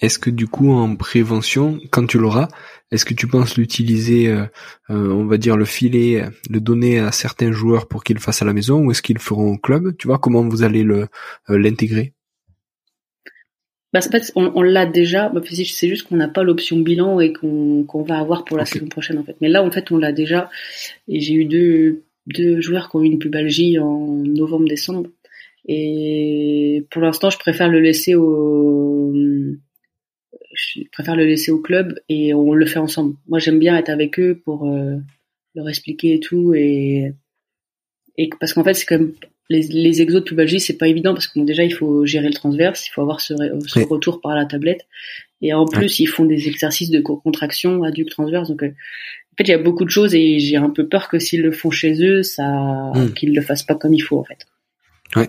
est-ce 0.00 0.18
que 0.18 0.30
du 0.30 0.48
coup 0.48 0.72
en 0.72 0.96
prévention, 0.96 1.78
quand 1.90 2.06
tu 2.06 2.18
l'auras, 2.18 2.48
est-ce 2.90 3.04
que 3.04 3.14
tu 3.14 3.26
penses 3.26 3.56
l'utiliser, 3.56 4.28
euh, 4.28 4.44
euh, 4.90 5.12
on 5.12 5.26
va 5.26 5.36
dire 5.36 5.56
le 5.56 5.64
filer, 5.64 6.24
le 6.50 6.60
donner 6.60 6.98
à 6.98 7.12
certains 7.12 7.52
joueurs 7.52 7.88
pour 7.88 8.04
qu'ils 8.04 8.16
le 8.16 8.20
fassent 8.20 8.42
à 8.42 8.44
la 8.44 8.52
maison, 8.52 8.84
ou 8.84 8.90
est-ce 8.90 9.02
qu'ils 9.02 9.16
le 9.16 9.20
feront 9.20 9.52
au 9.52 9.58
club? 9.58 9.96
Tu 9.96 10.06
vois 10.06 10.18
comment 10.18 10.42
vous 10.42 10.62
allez 10.62 10.82
le 10.82 11.08
euh, 11.50 11.58
l'intégrer? 11.58 12.12
Bah, 13.92 14.00
en 14.04 14.10
fait, 14.10 14.32
on, 14.34 14.50
on 14.56 14.62
l'a 14.62 14.86
déjà. 14.86 15.28
Bah, 15.28 15.40
c'est 15.48 15.88
juste 15.88 16.08
qu'on 16.08 16.16
n'a 16.16 16.28
pas 16.28 16.42
l'option 16.42 16.78
bilan 16.78 17.20
et 17.20 17.32
qu'on 17.32 17.84
qu'on 17.84 18.02
va 18.02 18.18
avoir 18.18 18.44
pour 18.44 18.56
la 18.56 18.66
saison 18.66 18.86
prochaine 18.86 19.18
en 19.18 19.24
fait. 19.24 19.36
Mais 19.40 19.48
là, 19.48 19.62
en 19.62 19.70
fait, 19.70 19.92
on 19.92 19.98
l'a 19.98 20.12
déjà. 20.12 20.50
Et 21.06 21.20
j'ai 21.20 21.34
eu 21.34 21.44
deux 21.44 22.04
deux 22.26 22.60
joueurs 22.60 22.90
qui 22.90 22.96
ont 22.96 23.02
eu 23.02 23.06
une 23.06 23.18
pubalgie 23.18 23.78
en 23.78 24.06
novembre-décembre. 24.08 25.10
Et 25.66 26.84
pour 26.90 27.02
l'instant, 27.02 27.30
je 27.30 27.38
préfère 27.38 27.68
le 27.68 27.80
laisser 27.80 28.14
au, 28.14 29.12
je 30.54 30.80
préfère 30.92 31.16
le 31.16 31.24
laisser 31.24 31.50
au 31.50 31.58
club 31.58 31.98
et 32.08 32.34
on 32.34 32.52
le 32.52 32.66
fait 32.66 32.78
ensemble. 32.78 33.16
Moi, 33.28 33.38
j'aime 33.38 33.58
bien 33.58 33.76
être 33.76 33.88
avec 33.88 34.18
eux 34.18 34.40
pour 34.44 34.68
euh, 34.68 34.96
leur 35.54 35.68
expliquer 35.68 36.14
et 36.14 36.20
tout 36.20 36.54
et 36.54 37.12
et 38.16 38.30
parce 38.38 38.52
qu'en 38.52 38.62
fait, 38.62 38.74
c'est 38.74 38.86
comme 38.86 39.12
les, 39.50 39.62
les 39.62 40.02
exos 40.02 40.22
de 40.22 40.28
pubalgie, 40.28 40.60
c'est 40.60 40.78
pas 40.78 40.88
évident 40.88 41.14
parce 41.14 41.26
que 41.26 41.40
déjà 41.40 41.64
il 41.64 41.74
faut 41.74 42.06
gérer 42.06 42.28
le 42.28 42.34
transverse, 42.34 42.86
il 42.86 42.90
faut 42.90 43.02
avoir 43.02 43.20
ce, 43.20 43.34
ce 43.66 43.80
retour 43.80 44.20
par 44.20 44.34
la 44.34 44.46
tablette 44.46 44.86
et 45.42 45.52
en 45.52 45.66
plus 45.66 46.00
ils 46.00 46.06
font 46.06 46.24
des 46.24 46.48
exercices 46.48 46.90
de 46.90 47.00
contraction 47.00 47.82
adduct 47.82 48.10
transverse 48.10 48.48
donc 48.48 48.62
euh, 48.62 48.72
en 49.34 49.36
fait, 49.36 49.48
il 49.48 49.50
y 49.50 49.54
a 49.54 49.58
beaucoup 49.58 49.84
de 49.84 49.90
choses 49.90 50.14
et 50.14 50.38
j'ai 50.38 50.56
un 50.56 50.70
peu 50.70 50.86
peur 50.86 51.08
que 51.08 51.18
s'ils 51.18 51.42
le 51.42 51.50
font 51.50 51.72
chez 51.72 52.04
eux, 52.04 52.22
ça, 52.22 52.44
hmm. 52.94 53.14
qu'ils 53.14 53.34
le 53.34 53.42
fassent 53.42 53.64
pas 53.64 53.74
comme 53.74 53.92
il 53.92 54.00
faut 54.00 54.16
en 54.16 54.22
fait. 54.22 54.46
Ouais. 55.16 55.28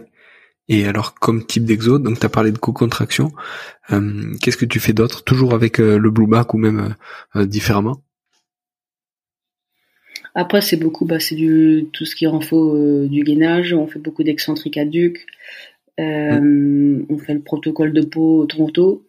Et 0.69 0.85
alors, 0.85 1.15
comme 1.15 1.43
type 1.43 1.65
d'exo, 1.65 1.97
donc 1.97 2.19
tu 2.19 2.25
as 2.25 2.29
parlé 2.29 2.51
de 2.51 2.59
co-contraction, 2.59 3.31
euh, 3.91 4.33
qu'est-ce 4.41 4.57
que 4.57 4.65
tu 4.65 4.79
fais 4.79 4.93
d'autre? 4.93 5.23
Toujours 5.23 5.55
avec 5.55 5.79
euh, 5.79 5.97
le 5.97 6.11
blue 6.11 6.27
back 6.27 6.53
ou 6.53 6.59
même 6.59 6.95
euh, 7.35 7.45
différemment? 7.47 8.03
Après, 10.35 10.61
c'est 10.61 10.77
beaucoup, 10.77 11.05
bah, 11.05 11.19
c'est 11.19 11.35
du 11.35 11.87
tout 11.91 12.05
ce 12.05 12.15
qui 12.15 12.27
renfort 12.27 12.75
du 13.07 13.23
gainage. 13.23 13.73
On 13.73 13.87
fait 13.87 13.99
beaucoup 13.99 14.23
d'excentriques 14.23 14.77
à 14.77 14.85
duc. 14.85 15.25
Hmm. 15.97 17.05
On 17.09 17.17
fait 17.17 17.33
le 17.33 17.41
protocole 17.41 17.91
de 17.91 18.01
peau 18.01 18.45
Toronto. 18.45 19.03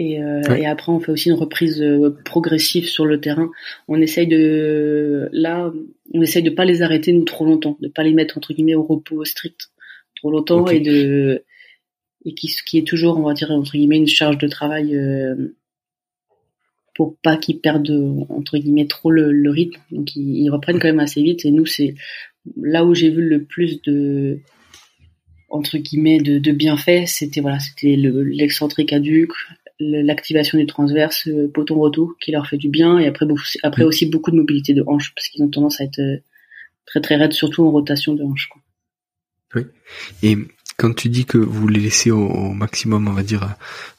Et, 0.00 0.22
euh, 0.22 0.40
et, 0.56 0.64
après, 0.64 0.92
on 0.92 1.00
fait 1.00 1.10
aussi 1.10 1.28
une 1.28 1.34
reprise 1.34 1.82
euh, 1.82 2.16
progressive 2.24 2.86
sur 2.86 3.04
le 3.04 3.20
terrain. 3.20 3.50
On 3.88 4.00
essaye 4.00 4.28
de, 4.28 5.28
là, 5.32 5.72
on 6.14 6.22
essaye 6.22 6.44
de 6.44 6.50
pas 6.50 6.64
les 6.64 6.82
arrêter 6.82 7.12
nous 7.12 7.24
trop 7.24 7.44
longtemps, 7.44 7.76
de 7.80 7.88
pas 7.88 8.04
les 8.04 8.14
mettre 8.14 8.38
entre 8.38 8.54
guillemets 8.54 8.76
au 8.76 8.84
repos 8.84 9.24
strict 9.24 9.70
trop 10.14 10.30
longtemps 10.30 10.68
et 10.68 10.78
de, 10.78 11.42
et 12.24 12.32
qui, 12.34 12.48
qui 12.64 12.78
est 12.78 12.86
toujours, 12.86 13.18
on 13.18 13.22
va 13.22 13.34
dire 13.34 13.50
entre 13.50 13.72
guillemets, 13.72 13.96
une 13.96 14.06
charge 14.06 14.38
de 14.38 14.46
travail 14.46 14.94
euh, 14.94 15.56
pour 16.94 17.16
pas 17.20 17.36
qu'ils 17.36 17.58
perdent 17.58 18.24
entre 18.28 18.56
guillemets 18.56 18.86
trop 18.86 19.10
le, 19.10 19.32
le 19.32 19.50
rythme. 19.50 19.80
Donc 19.90 20.14
ils, 20.14 20.44
ils, 20.44 20.50
reprennent 20.50 20.78
quand 20.78 20.88
même 20.88 21.00
assez 21.00 21.22
vite. 21.22 21.44
Et 21.44 21.50
nous, 21.50 21.66
c'est 21.66 21.96
là 22.56 22.84
où 22.84 22.94
j'ai 22.94 23.10
vu 23.10 23.28
le 23.28 23.42
plus 23.42 23.82
de 23.82 24.38
entre 25.48 25.78
guillemets 25.78 26.18
de, 26.18 26.38
de 26.38 26.52
bienfaits, 26.52 27.06
c'était 27.06 27.40
voilà, 27.40 27.58
c'était 27.58 27.96
l'excentrique 27.96 28.92
à 28.92 29.00
duc, 29.00 29.30
l'activation 29.80 30.58
du 30.58 30.66
transverse, 30.66 31.28
poton 31.54 31.78
retour 31.78 32.14
qui 32.20 32.32
leur 32.32 32.46
fait 32.46 32.56
du 32.56 32.68
bien 32.68 32.98
et 32.98 33.06
après 33.06 33.26
après 33.62 33.84
mm. 33.84 33.86
aussi 33.86 34.06
beaucoup 34.06 34.30
de 34.30 34.36
mobilité 34.36 34.74
de 34.74 34.82
hanches 34.86 35.14
parce 35.14 35.28
qu'ils 35.28 35.42
ont 35.42 35.48
tendance 35.48 35.80
à 35.80 35.84
être 35.84 36.00
euh, 36.00 36.18
très 36.86 37.00
très 37.00 37.16
raides 37.16 37.32
surtout 37.32 37.64
en 37.64 37.70
rotation 37.70 38.14
de 38.14 38.22
hanches. 38.22 38.48
Quoi. 38.48 38.62
Oui. 39.54 39.62
Et 40.22 40.36
quand 40.76 40.94
tu 40.94 41.08
dis 41.08 41.24
que 41.24 41.38
vous 41.38 41.68
les 41.68 41.80
laissez 41.80 42.10
au, 42.10 42.52
maximum, 42.52 43.08
on 43.08 43.12
va 43.12 43.22
dire, 43.22 43.56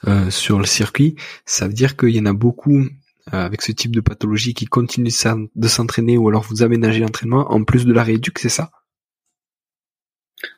euh, 0.08 0.30
sur 0.30 0.60
le 0.60 0.66
circuit, 0.66 1.16
ça 1.46 1.68
veut 1.68 1.74
dire 1.74 1.98
qu'il 1.98 2.16
y 2.16 2.20
en 2.20 2.26
a 2.26 2.34
beaucoup 2.34 2.80
euh, 2.80 2.86
avec 3.34 3.62
ce 3.62 3.72
type 3.72 3.94
de 3.94 4.00
pathologie 4.00 4.54
qui 4.54 4.66
continuent 4.66 5.12
de 5.56 5.68
s'entraîner 5.68 6.18
ou 6.18 6.30
alors 6.30 6.44
vous 6.44 6.64
aménagez 6.64 7.00
l'entraînement 7.00 7.52
en 7.52 7.64
plus 7.64 7.86
de 7.86 7.94
la 7.94 8.04
rééduque, 8.04 8.40
c'est 8.40 8.50
ça? 8.50 8.72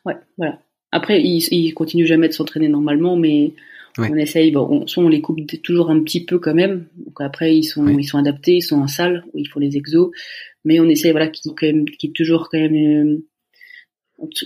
Ouais, 0.04 0.14
voilà. 0.38 0.60
Après, 0.92 1.20
ils, 1.22 1.48
ils 1.50 1.74
continuent 1.74 2.06
jamais 2.06 2.28
de 2.28 2.34
s'entraîner 2.34 2.68
normalement, 2.68 3.16
mais 3.16 3.54
on 3.98 4.16
essaye, 4.16 4.52
bon, 4.52 4.66
on, 4.70 4.86
soit 4.86 5.04
on 5.04 5.08
les 5.08 5.20
coupe 5.20 5.40
toujours 5.62 5.90
un 5.90 6.02
petit 6.02 6.24
peu 6.24 6.38
quand 6.38 6.54
même. 6.54 6.86
Donc 6.96 7.20
après, 7.20 7.56
ils 7.56 7.64
sont, 7.64 7.86
ils 7.88 8.04
sont 8.04 8.18
adaptés, 8.18 8.56
ils 8.56 8.62
sont 8.62 8.80
en 8.80 8.88
salle 8.88 9.24
où 9.32 9.38
il 9.38 9.46
faut 9.46 9.60
les 9.60 9.76
exos, 9.76 10.10
mais 10.64 10.80
on 10.80 10.88
essaye, 10.88 11.10
voilà, 11.10 11.28
qui 11.28 11.42
quand 11.54 11.66
même, 11.66 11.84
qui 11.84 12.12
toujours 12.12 12.48
quand 12.50 12.58
même 12.58 12.74
une, 12.74 13.22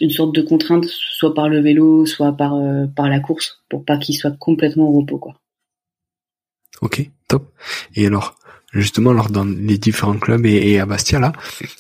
une, 0.01 0.11
sorte 0.11 0.35
de 0.35 0.43
contrainte, 0.43 0.87
soit 0.87 1.35
par 1.35 1.49
le 1.49 1.61
vélo, 1.61 2.07
soit 2.07 2.33
par 2.33 2.55
euh, 2.55 2.87
par 2.87 3.09
la 3.09 3.21
course, 3.21 3.63
pour 3.69 3.85
pas 3.85 3.99
qu'ils 3.99 4.17
soient 4.17 4.37
complètement 4.39 4.89
au 4.89 5.01
repos, 5.01 5.19
quoi. 5.19 5.41
Ok, 6.83 7.09
top. 7.29 7.53
Et 7.95 8.07
alors, 8.07 8.37
justement, 8.73 9.11
alors 9.11 9.31
dans 9.31 9.45
les 9.45 9.79
différents 9.79 10.19
clubs 10.19 10.45
et, 10.47 10.79
à 10.79 10.87
Bastia 10.87 11.19
là, 11.19 11.33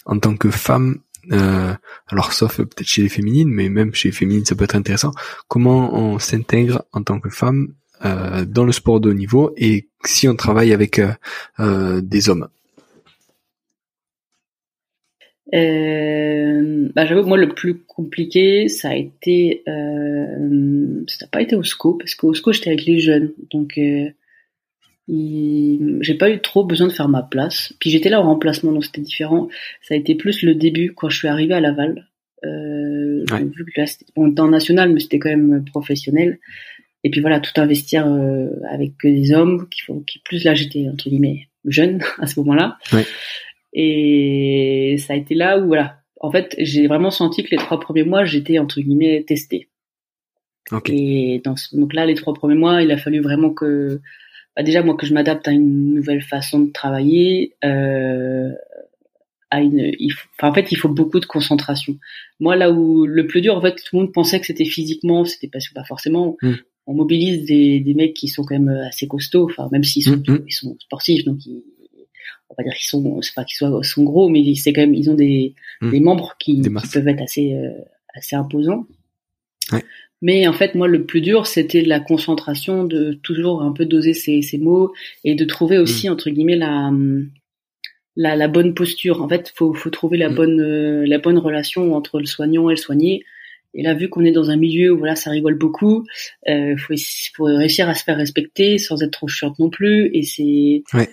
en 0.06 0.18
tant 0.18 0.36
que 0.36 0.50
femme, 0.50 1.00
euh, 1.32 1.74
alors 2.08 2.32
sauf 2.32 2.56
peut-être 2.56 2.86
chez 2.86 3.02
les 3.02 3.08
féminines, 3.08 3.48
mais 3.48 3.68
même 3.68 3.94
chez 3.94 4.08
les 4.08 4.14
féminines 4.14 4.44
ça 4.44 4.54
peut 4.54 4.64
être 4.64 4.76
intéressant. 4.76 5.12
Comment 5.48 5.94
on 5.94 6.18
s'intègre 6.18 6.84
en 6.92 7.02
tant 7.02 7.20
que 7.20 7.30
femme 7.30 7.74
euh, 8.04 8.44
dans 8.44 8.64
le 8.64 8.72
sport 8.72 9.00
de 9.00 9.10
haut 9.10 9.14
niveau 9.14 9.52
et 9.56 9.88
si 10.04 10.28
on 10.28 10.36
travaille 10.36 10.72
avec 10.72 11.00
euh, 11.58 12.00
des 12.00 12.28
hommes? 12.28 12.48
Euh, 15.54 16.88
bah, 16.94 17.06
j'avoue 17.06 17.22
que 17.22 17.28
moi 17.28 17.38
le 17.38 17.48
plus 17.48 17.78
compliqué 17.78 18.66
ça 18.68 18.90
a 18.90 18.94
été 18.96 19.62
euh, 19.68 21.04
ça 21.06 21.24
n'a 21.24 21.28
pas 21.30 21.40
été 21.40 21.54
au 21.54 21.62
SCO 21.62 21.94
parce 21.94 22.16
qu'au 22.16 22.34
SCO 22.34 22.52
j'étais 22.52 22.70
avec 22.70 22.84
les 22.84 22.98
jeunes 22.98 23.32
donc 23.52 23.78
euh, 23.78 24.10
j'ai 25.08 26.14
pas 26.14 26.30
eu 26.30 26.40
trop 26.40 26.64
besoin 26.64 26.88
de 26.88 26.92
faire 26.92 27.08
ma 27.08 27.22
place. 27.22 27.72
Puis 27.80 27.90
j'étais 27.90 28.08
là 28.08 28.20
au 28.20 28.24
remplacement 28.24 28.72
donc 28.72 28.84
c'était 28.84 29.00
différent. 29.00 29.48
Ça 29.82 29.94
a 29.94 29.96
été 29.96 30.14
plus 30.14 30.42
le 30.42 30.54
début 30.54 30.92
quand 30.94 31.08
je 31.08 31.16
suis 31.18 31.28
arrivé 31.28 31.54
à 31.54 31.60
Laval. 31.60 32.08
Euh, 32.44 33.24
vu 33.30 33.64
que 33.64 33.80
là 33.80 33.86
c'était 33.86 34.04
bon, 34.14 34.34
en 34.38 34.48
national 34.48 34.92
mais 34.92 35.00
c'était 35.00 35.18
quand 35.18 35.30
même 35.30 35.64
professionnel. 35.64 36.38
Et 37.04 37.10
puis 37.10 37.20
voilà 37.20 37.40
tout 37.40 37.58
investir 37.60 38.06
euh, 38.06 38.48
avec 38.70 38.98
que 38.98 39.08
des 39.08 39.32
hommes 39.32 39.68
qui 39.70 39.82
font 39.82 40.00
qui 40.00 40.18
plus 40.24 40.44
là 40.44 40.54
j'étais 40.54 40.88
entre 40.88 41.08
guillemets 41.08 41.48
jeune 41.66 42.02
à 42.18 42.26
ce 42.26 42.38
moment-là. 42.40 42.78
Ouais. 42.92 43.04
Et 43.78 44.96
ça 44.98 45.12
a 45.12 45.16
été 45.16 45.34
là 45.34 45.58
où, 45.58 45.66
voilà, 45.66 45.98
en 46.20 46.30
fait, 46.30 46.54
j'ai 46.58 46.86
vraiment 46.86 47.10
senti 47.10 47.44
que 47.44 47.50
les 47.50 47.58
trois 47.58 47.78
premiers 47.78 48.04
mois, 48.04 48.24
j'étais, 48.24 48.58
entre 48.58 48.80
guillemets, 48.80 49.22
testée. 49.26 49.68
Et 50.88 51.40
dans 51.44 51.54
donc 51.72 51.92
là, 51.92 52.06
les 52.06 52.14
trois 52.14 52.34
premiers 52.34 52.56
mois, 52.56 52.82
il 52.82 52.90
a 52.90 52.96
fallu 52.96 53.20
vraiment 53.20 53.50
que, 53.50 54.00
bah 54.56 54.62
déjà, 54.62 54.82
moi, 54.82 54.96
que 54.96 55.06
je 55.06 55.12
m'adapte 55.12 55.46
à 55.48 55.52
une 55.52 55.94
nouvelle 55.94 56.22
façon 56.22 56.60
de 56.60 56.72
travailler, 56.72 57.54
euh, 57.64 58.50
à 59.50 59.60
une, 59.60 59.92
il 59.98 60.10
faut, 60.10 60.28
enfin, 60.38 60.48
en 60.48 60.54
fait, 60.54 60.72
il 60.72 60.76
faut 60.76 60.88
beaucoup 60.88 61.20
de 61.20 61.26
concentration. 61.26 61.98
Moi, 62.40 62.56
là 62.56 62.70
où 62.70 63.06
le 63.06 63.26
plus 63.26 63.42
dur, 63.42 63.54
en 63.54 63.60
fait, 63.60 63.74
tout 63.74 63.96
le 63.96 64.00
monde 64.00 64.12
pensait 64.12 64.40
que 64.40 64.46
c'était 64.46 64.64
physiquement, 64.64 65.24
c'était 65.24 65.48
parce 65.48 65.68
que 65.68 65.74
pas 65.74 65.84
forcément. 65.84 66.36
Hmm. 66.42 66.54
On 66.86 66.94
mobilise 66.94 67.44
des, 67.44 67.80
des 67.80 67.94
mecs 67.94 68.14
qui 68.14 68.28
sont 68.28 68.44
quand 68.44 68.58
même 68.58 68.68
assez 68.88 69.08
costauds, 69.08 69.50
enfin, 69.50 69.68
même 69.72 69.82
s'ils 69.84 70.04
sont, 70.04 70.16
hmm, 70.16 70.32
hmm. 70.32 70.44
ils 70.46 70.52
sont 70.52 70.76
sportifs, 70.80 71.24
donc 71.24 71.44
ils, 71.44 71.62
on 72.48 72.54
va 72.56 72.64
dire 72.64 72.74
qu'ils 72.74 72.86
sont, 72.86 73.20
c'est 73.22 73.34
pas 73.34 73.44
qu'ils 73.44 73.56
soient 73.56 73.82
sont 73.82 74.04
gros, 74.04 74.28
mais 74.28 74.54
c'est 74.54 74.72
quand 74.72 74.82
même, 74.82 74.94
ils 74.94 75.10
ont 75.10 75.14
des, 75.14 75.54
mmh. 75.80 75.90
des 75.90 76.00
membres 76.00 76.36
qui, 76.38 76.60
qui, 76.60 76.70
peuvent 76.70 77.08
être 77.08 77.22
assez, 77.22 77.54
euh, 77.54 77.72
assez 78.14 78.36
imposants. 78.36 78.86
Ouais. 79.72 79.84
Mais 80.22 80.46
en 80.46 80.52
fait, 80.52 80.74
moi, 80.74 80.88
le 80.88 81.04
plus 81.04 81.20
dur, 81.20 81.46
c'était 81.46 81.82
la 81.82 82.00
concentration, 82.00 82.84
de 82.84 83.12
toujours 83.22 83.62
un 83.62 83.72
peu 83.72 83.84
doser 83.84 84.14
ses, 84.14 84.42
ses 84.42 84.58
mots 84.58 84.92
et 85.24 85.34
de 85.34 85.44
trouver 85.44 85.78
aussi 85.78 86.08
mmh. 86.08 86.12
entre 86.12 86.30
guillemets 86.30 86.56
la, 86.56 86.90
la, 88.16 88.34
la 88.34 88.48
bonne 88.48 88.74
posture. 88.74 89.22
En 89.22 89.28
fait, 89.28 89.52
faut, 89.54 89.74
faut 89.74 89.90
trouver 89.90 90.16
la 90.16 90.30
mmh. 90.30 90.34
bonne, 90.34 90.60
euh, 90.60 91.06
la 91.06 91.18
bonne 91.18 91.38
relation 91.38 91.94
entre 91.94 92.18
le 92.18 92.26
soignant 92.26 92.70
et 92.70 92.72
le 92.72 92.78
soigné. 92.78 93.24
Et 93.74 93.82
là, 93.82 93.92
vu 93.92 94.08
qu'on 94.08 94.24
est 94.24 94.32
dans 94.32 94.50
un 94.50 94.56
milieu 94.56 94.92
où 94.92 94.98
voilà, 94.98 95.16
ça 95.16 95.30
rigole 95.30 95.58
beaucoup, 95.58 96.06
euh, 96.48 96.76
faut, 96.78 96.94
faut 97.34 97.44
réussir 97.44 97.88
à 97.90 97.94
se 97.94 98.04
faire 98.04 98.16
respecter 98.16 98.78
sans 98.78 99.02
être 99.02 99.10
trop 99.10 99.28
chiante 99.28 99.58
non 99.58 99.68
plus. 99.68 100.10
Et 100.14 100.22
c'est, 100.22 100.82
ouais. 100.94 101.10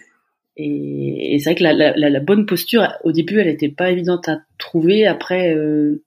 Et, 0.56 1.36
et 1.36 1.40
c'est 1.40 1.50
vrai 1.50 1.56
que 1.56 1.64
la, 1.64 1.74
la, 1.74 2.10
la, 2.10 2.20
bonne 2.20 2.46
posture, 2.46 2.88
au 3.04 3.12
début, 3.12 3.40
elle 3.40 3.48
était 3.48 3.70
pas 3.70 3.92
évidente 3.92 4.30
à 4.30 4.42
trouver. 4.58 5.06
Après, 5.06 5.54
euh, 5.54 6.04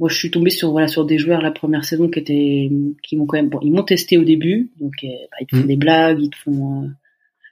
moi, 0.00 0.08
je 0.08 0.16
suis 0.16 0.30
tombée 0.30 0.50
sur 0.50 0.70
voilà 0.70 0.88
sur 0.88 1.04
des 1.04 1.18
joueurs 1.18 1.42
la 1.42 1.50
première 1.50 1.84
saison 1.84 2.08
qui 2.08 2.18
étaient 2.18 2.70
qui 3.02 3.16
m'ont 3.16 3.26
quand 3.26 3.36
même 3.36 3.50
bon, 3.50 3.60
ils 3.62 3.70
m'ont 3.70 3.82
testé 3.82 4.16
au 4.16 4.24
début, 4.24 4.70
donc 4.80 4.94
euh, 5.04 5.08
bah, 5.30 5.36
ils 5.42 5.46
te 5.46 5.56
font 5.56 5.62
mmh. 5.62 5.66
des 5.66 5.76
blagues, 5.76 6.22
ils 6.22 6.30
te 6.30 6.36
font 6.36 6.84
euh, 6.84 6.88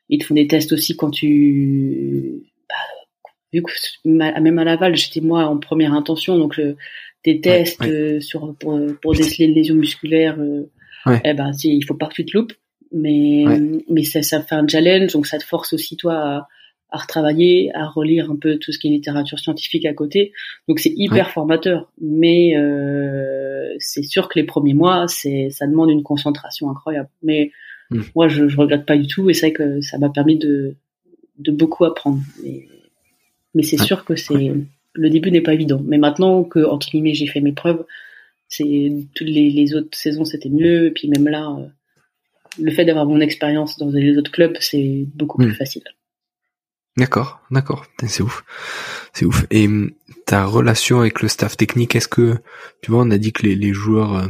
ils 0.09 0.19
te 0.19 0.25
font 0.25 0.35
des 0.35 0.47
tests 0.47 0.73
aussi 0.73 0.97
quand 0.97 1.11
tu 1.11 2.43
bah, 2.67 2.75
vu 3.53 3.63
que 3.63 3.71
même 4.07 4.59
à 4.59 4.65
Laval, 4.65 4.97
j'étais 4.97 5.21
moi 5.21 5.45
en 5.45 5.59
première 5.59 5.93
intention, 5.93 6.39
donc 6.39 6.57
le, 6.57 6.79
des 7.23 7.43
tests 7.43 7.85
euh, 7.85 8.19
sur 8.21 8.57
pour, 8.59 8.81
pour 9.03 9.15
déceler 9.15 9.45
une 9.45 9.55
lésion 9.55 9.75
musculaire, 9.75 10.39
eh 11.07 11.35
ben 11.35 11.51
il 11.63 11.85
faut 11.85 11.95
pas 11.95 12.07
que 12.07 12.15
tu 12.15 12.25
te 12.25 12.37
loupes 12.37 12.55
mais 12.93 13.45
mais 13.91 14.05
ça, 14.05 14.23
ça 14.23 14.41
fait 14.43 14.55
un 14.55 14.67
challenge, 14.67 15.13
donc 15.13 15.27
ça 15.27 15.39
te 15.39 15.45
force 15.45 15.75
aussi 15.75 15.99
toi 15.99 16.15
à, 16.15 16.49
à 16.91 16.99
retravailler, 16.99 17.71
à 17.75 17.87
relire 17.87 18.31
un 18.31 18.37
peu 18.37 18.59
tout 18.59 18.73
ce 18.73 18.79
qui 18.79 18.89
est 18.89 18.91
littérature 18.91 19.39
scientifique 19.39 19.85
à 19.85 19.93
côté. 19.93 20.33
Donc 20.69 20.79
c'est 20.79 20.93
hyper 20.97 21.31
formateur, 21.31 21.93
mais 22.01 22.57
euh, 22.57 23.75
c'est 23.79 24.03
sûr 24.03 24.29
que 24.29 24.39
les 24.39 24.45
premiers 24.45 24.75
mois, 24.75 25.07
c'est 25.07 25.51
ça 25.51 25.67
demande 25.67 25.91
une 25.91 26.03
concentration 26.03 26.71
incroyable. 26.71 27.11
Mais 27.23 27.51
hmm. 27.91 28.01
moi, 28.15 28.29
je, 28.29 28.49
je 28.49 28.57
regrette 28.57 28.87
pas 28.87 28.97
du 28.97 29.07
tout, 29.07 29.29
et 29.29 29.35
c'est 29.35 29.49
vrai 29.49 29.53
que 29.53 29.81
ça 29.81 29.99
m'a 29.99 30.09
permis 30.09 30.39
de 30.39 30.77
de 31.39 31.53
beaucoup 31.53 31.85
apprendre. 31.85 32.21
Mais, 32.43 32.67
mais 33.55 33.63
c'est 33.63 33.79
sûr 33.79 34.05
que 34.05 34.17
c'est 34.17 34.53
le 34.95 35.11
début 35.11 35.31
n'est 35.31 35.43
pas 35.43 35.55
évident. 35.55 35.81
Mais 35.85 35.99
maintenant 35.99 36.43
que 36.43 36.61
entre 36.61 36.91
guillemets 36.91 37.15
j'ai 37.15 37.27
fait 37.27 37.41
mes 37.41 37.53
preuves, 37.53 37.85
c'est 38.49 38.93
toutes 39.15 39.29
les, 39.29 39.51
les 39.51 39.75
autres 39.75 39.97
saisons 39.97 40.25
c'était 40.25 40.49
mieux, 40.49 40.87
et 40.87 40.91
puis 40.91 41.09
même 41.09 41.29
là. 41.29 41.51
Euh, 41.51 41.67
le 42.61 42.73
fait 42.73 42.85
d'avoir 42.85 43.07
mon 43.07 43.21
expérience 43.21 43.79
dans 43.79 43.91
les 43.91 44.17
autres 44.17 44.33
clubs, 44.33 44.57
c'est 44.59 45.07
beaucoup 45.15 45.39
plus 45.39 45.53
hmm. 45.53 45.55
facile. 45.55 45.85
D'accord, 46.99 47.41
d'accord, 47.53 47.87
c'est 48.09 48.25
ouf, 48.25 48.45
c'est 49.13 49.25
ouf. 49.25 49.47
Et 49.53 49.69
hum, 49.69 49.93
ta 50.27 50.45
relation 50.47 50.99
avec 50.99 51.23
le 51.23 51.29
staff 51.29 51.57
technique, 51.57 51.95
est-ce 51.95 52.09
que, 52.09 52.39
tu 52.83 52.91
vois, 52.91 53.03
on 53.03 53.11
a 53.13 53.19
dit 53.19 53.33
que 53.33 53.47
les, 53.47 53.73
joueurs, 53.73 54.17
euh, 54.17 54.27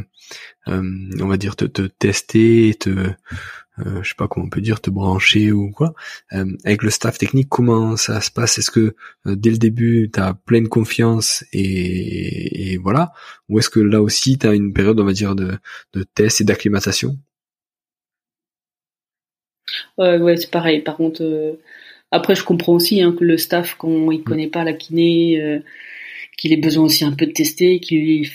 hum, 0.67 1.09
on 1.19 1.25
va 1.27 1.37
dire, 1.37 1.55
te, 1.55 1.65
te 1.65 1.81
tester, 1.81 2.75
te, 2.79 2.89
euh, 2.91 4.03
je 4.03 4.09
sais 4.09 4.15
pas 4.15 4.27
comment 4.27 4.45
on 4.45 4.49
peut 4.49 4.61
dire, 4.61 4.81
te 4.81 4.91
brancher 4.91 5.51
ou 5.51 5.71
quoi. 5.71 5.95
Hum, 6.31 6.57
avec 6.63 6.83
le 6.83 6.91
staff 6.91 7.17
technique, 7.17 7.49
comment 7.49 7.97
ça 7.97 8.21
se 8.21 8.29
passe? 8.29 8.59
Est-ce 8.59 8.69
que 8.69 8.95
euh, 9.25 9.35
dès 9.35 9.49
le 9.49 9.57
début, 9.57 10.11
tu 10.13 10.19
as 10.19 10.35
pleine 10.35 10.67
confiance 10.67 11.43
et, 11.51 12.77
voilà, 12.83 13.13
ou 13.49 13.57
est-ce 13.57 13.71
que 13.71 13.79
là 13.79 13.99
aussi, 14.03 14.37
tu 14.37 14.45
as 14.47 14.53
une 14.53 14.73
période, 14.73 14.99
on 14.99 15.05
va 15.05 15.13
dire, 15.13 15.33
de, 15.33 15.57
de 15.93 16.03
test 16.03 16.41
et 16.41 16.43
d'acclimatation? 16.43 17.17
Ouais, 19.97 20.17
ouais, 20.19 20.37
c'est 20.37 20.51
pareil. 20.51 20.81
Par 20.81 20.97
contre, 20.97 21.23
euh, 21.23 21.53
après, 22.11 22.35
je 22.35 22.43
comprends 22.43 22.73
aussi 22.73 23.01
hein, 23.01 23.15
que 23.17 23.23
le 23.23 23.37
staff, 23.37 23.75
quand 23.77 24.11
il 24.11 24.23
connaît 24.23 24.47
pas 24.47 24.63
la 24.63 24.73
kiné, 24.73 25.39
euh, 25.41 25.59
qu'il 26.37 26.53
ait 26.53 26.57
besoin 26.57 26.85
aussi 26.85 27.05
un 27.05 27.11
peu 27.11 27.25
de 27.25 27.31
tester, 27.31 27.79
qu'il 27.79 28.27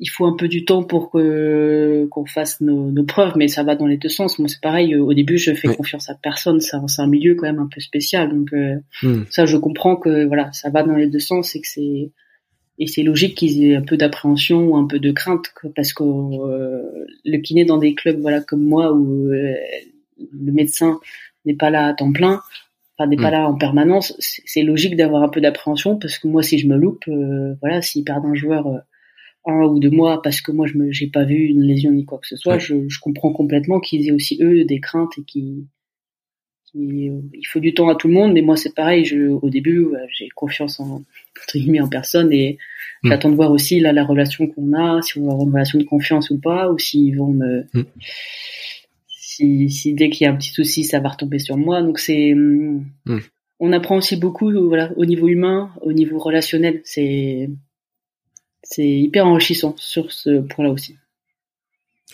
il 0.00 0.06
faut 0.06 0.26
un 0.26 0.36
peu 0.36 0.46
du 0.46 0.64
temps 0.64 0.84
pour 0.84 1.10
que 1.10 2.06
qu'on 2.12 2.24
fasse 2.24 2.60
nos, 2.60 2.92
nos, 2.92 3.02
preuves, 3.02 3.32
mais 3.36 3.48
ça 3.48 3.64
va 3.64 3.74
dans 3.74 3.86
les 3.86 3.96
deux 3.96 4.08
sens. 4.08 4.38
Moi, 4.38 4.48
c'est 4.48 4.60
pareil. 4.60 4.94
Au 4.94 5.12
début, 5.12 5.38
je 5.38 5.52
fais 5.54 5.74
confiance 5.74 6.08
à 6.08 6.14
personne. 6.14 6.60
C'est 6.60 6.76
un, 6.76 7.06
milieu 7.08 7.34
quand 7.34 7.46
même 7.46 7.58
un 7.58 7.68
peu 7.72 7.80
spécial, 7.80 8.30
donc 8.30 8.52
euh, 8.52 8.76
hmm. 9.02 9.24
ça, 9.28 9.44
je 9.44 9.56
comprends 9.56 9.96
que 9.96 10.24
voilà, 10.26 10.52
ça 10.52 10.70
va 10.70 10.84
dans 10.84 10.94
les 10.94 11.08
deux 11.08 11.18
sens 11.18 11.56
et 11.56 11.60
que 11.60 11.68
c'est 11.68 12.12
et 12.80 12.86
c'est 12.86 13.02
logique 13.02 13.34
qu'ils 13.34 13.64
aient 13.64 13.74
un 13.74 13.82
peu 13.82 13.96
d'appréhension 13.96 14.68
ou 14.68 14.76
un 14.76 14.86
peu 14.86 15.00
de 15.00 15.10
crainte 15.10 15.52
parce 15.74 15.92
que 15.92 16.04
le 16.04 17.38
kiné 17.38 17.64
dans 17.64 17.76
des 17.76 17.96
clubs 17.96 18.20
voilà 18.20 18.40
comme 18.40 18.62
moi 18.62 18.92
où 18.92 19.26
le 19.30 20.52
médecin 20.52 21.00
n'est 21.44 21.56
pas 21.56 21.70
là 21.70 21.86
à 21.86 21.94
temps 21.94 22.12
plein, 22.12 22.40
enfin 22.98 23.08
n'est 23.08 23.16
pas 23.16 23.28
mm. 23.28 23.32
là 23.32 23.48
en 23.48 23.54
permanence, 23.56 24.14
c'est 24.18 24.62
logique 24.62 24.96
d'avoir 24.96 25.22
un 25.22 25.28
peu 25.28 25.40
d'appréhension 25.40 25.98
parce 25.98 26.18
que 26.18 26.26
moi 26.26 26.42
si 26.42 26.58
je 26.58 26.66
me 26.66 26.76
loupe, 26.76 27.04
euh, 27.08 27.54
voilà, 27.60 27.80
s'ils 27.80 28.04
perdent 28.04 28.26
un 28.26 28.34
joueur 28.34 28.66
euh, 28.66 28.78
un 29.46 29.64
ou 29.64 29.78
deux 29.78 29.90
mois 29.90 30.20
parce 30.22 30.40
que 30.40 30.50
moi 30.52 30.66
je 30.66 30.76
me 30.76 30.90
j'ai 30.90 31.06
pas 31.06 31.24
vu 31.24 31.36
une 31.46 31.62
lésion 31.62 31.92
ni 31.92 32.04
quoi 32.04 32.18
que 32.18 32.26
ce 32.26 32.36
soit, 32.36 32.58
je, 32.58 32.74
comprends 33.00 33.32
complètement 33.32 33.80
qu'ils 33.80 34.08
aient 34.08 34.12
aussi 34.12 34.38
eux 34.42 34.64
des 34.64 34.80
craintes 34.80 35.12
et 35.18 35.22
qui 35.24 35.66
il 36.74 37.46
faut 37.46 37.60
du 37.60 37.72
temps 37.72 37.88
à 37.88 37.94
tout 37.94 38.08
le 38.08 38.14
monde, 38.14 38.34
mais 38.34 38.42
moi 38.42 38.54
c'est 38.54 38.74
pareil. 38.74 39.02
Je, 39.06 39.28
au 39.28 39.48
début, 39.48 39.86
j'ai 40.16 40.28
confiance 40.28 40.78
en 40.78 41.02
entre 41.42 41.56
guillemets 41.56 41.80
en 41.80 41.88
personne 41.88 42.30
et 42.30 42.58
mm. 43.02 43.08
j'attends 43.08 43.30
de 43.30 43.36
voir 43.36 43.50
aussi 43.50 43.80
là 43.80 43.92
la 43.92 44.04
relation 44.04 44.46
qu'on 44.46 44.74
a, 44.74 45.00
si 45.00 45.18
on 45.18 45.22
va 45.22 45.32
avoir 45.32 45.46
une 45.46 45.52
relation 45.54 45.78
de 45.78 45.84
confiance 45.84 46.28
ou 46.30 46.38
pas, 46.38 46.70
ou 46.70 46.78
s'ils 46.78 47.16
vont 47.16 47.32
me 47.32 47.64
mm 47.72 47.84
si, 49.38 49.94
dès 49.94 50.10
qu'il 50.10 50.24
y 50.24 50.28
a 50.28 50.32
un 50.32 50.36
petit 50.36 50.50
souci, 50.50 50.84
ça 50.84 51.00
va 51.00 51.10
retomber 51.10 51.38
sur 51.38 51.56
moi. 51.56 51.82
Donc 51.82 51.98
c'est, 51.98 52.34
hmm. 52.34 52.84
on 53.60 53.72
apprend 53.72 53.96
aussi 53.96 54.16
beaucoup, 54.16 54.50
voilà, 54.68 54.92
au 54.96 55.04
niveau 55.04 55.28
humain, 55.28 55.70
au 55.82 55.92
niveau 55.92 56.18
relationnel. 56.18 56.80
C'est, 56.84 57.50
c'est 58.62 58.88
hyper 58.88 59.26
enrichissant 59.26 59.74
sur 59.78 60.12
ce 60.12 60.40
point-là 60.40 60.70
aussi. 60.70 60.96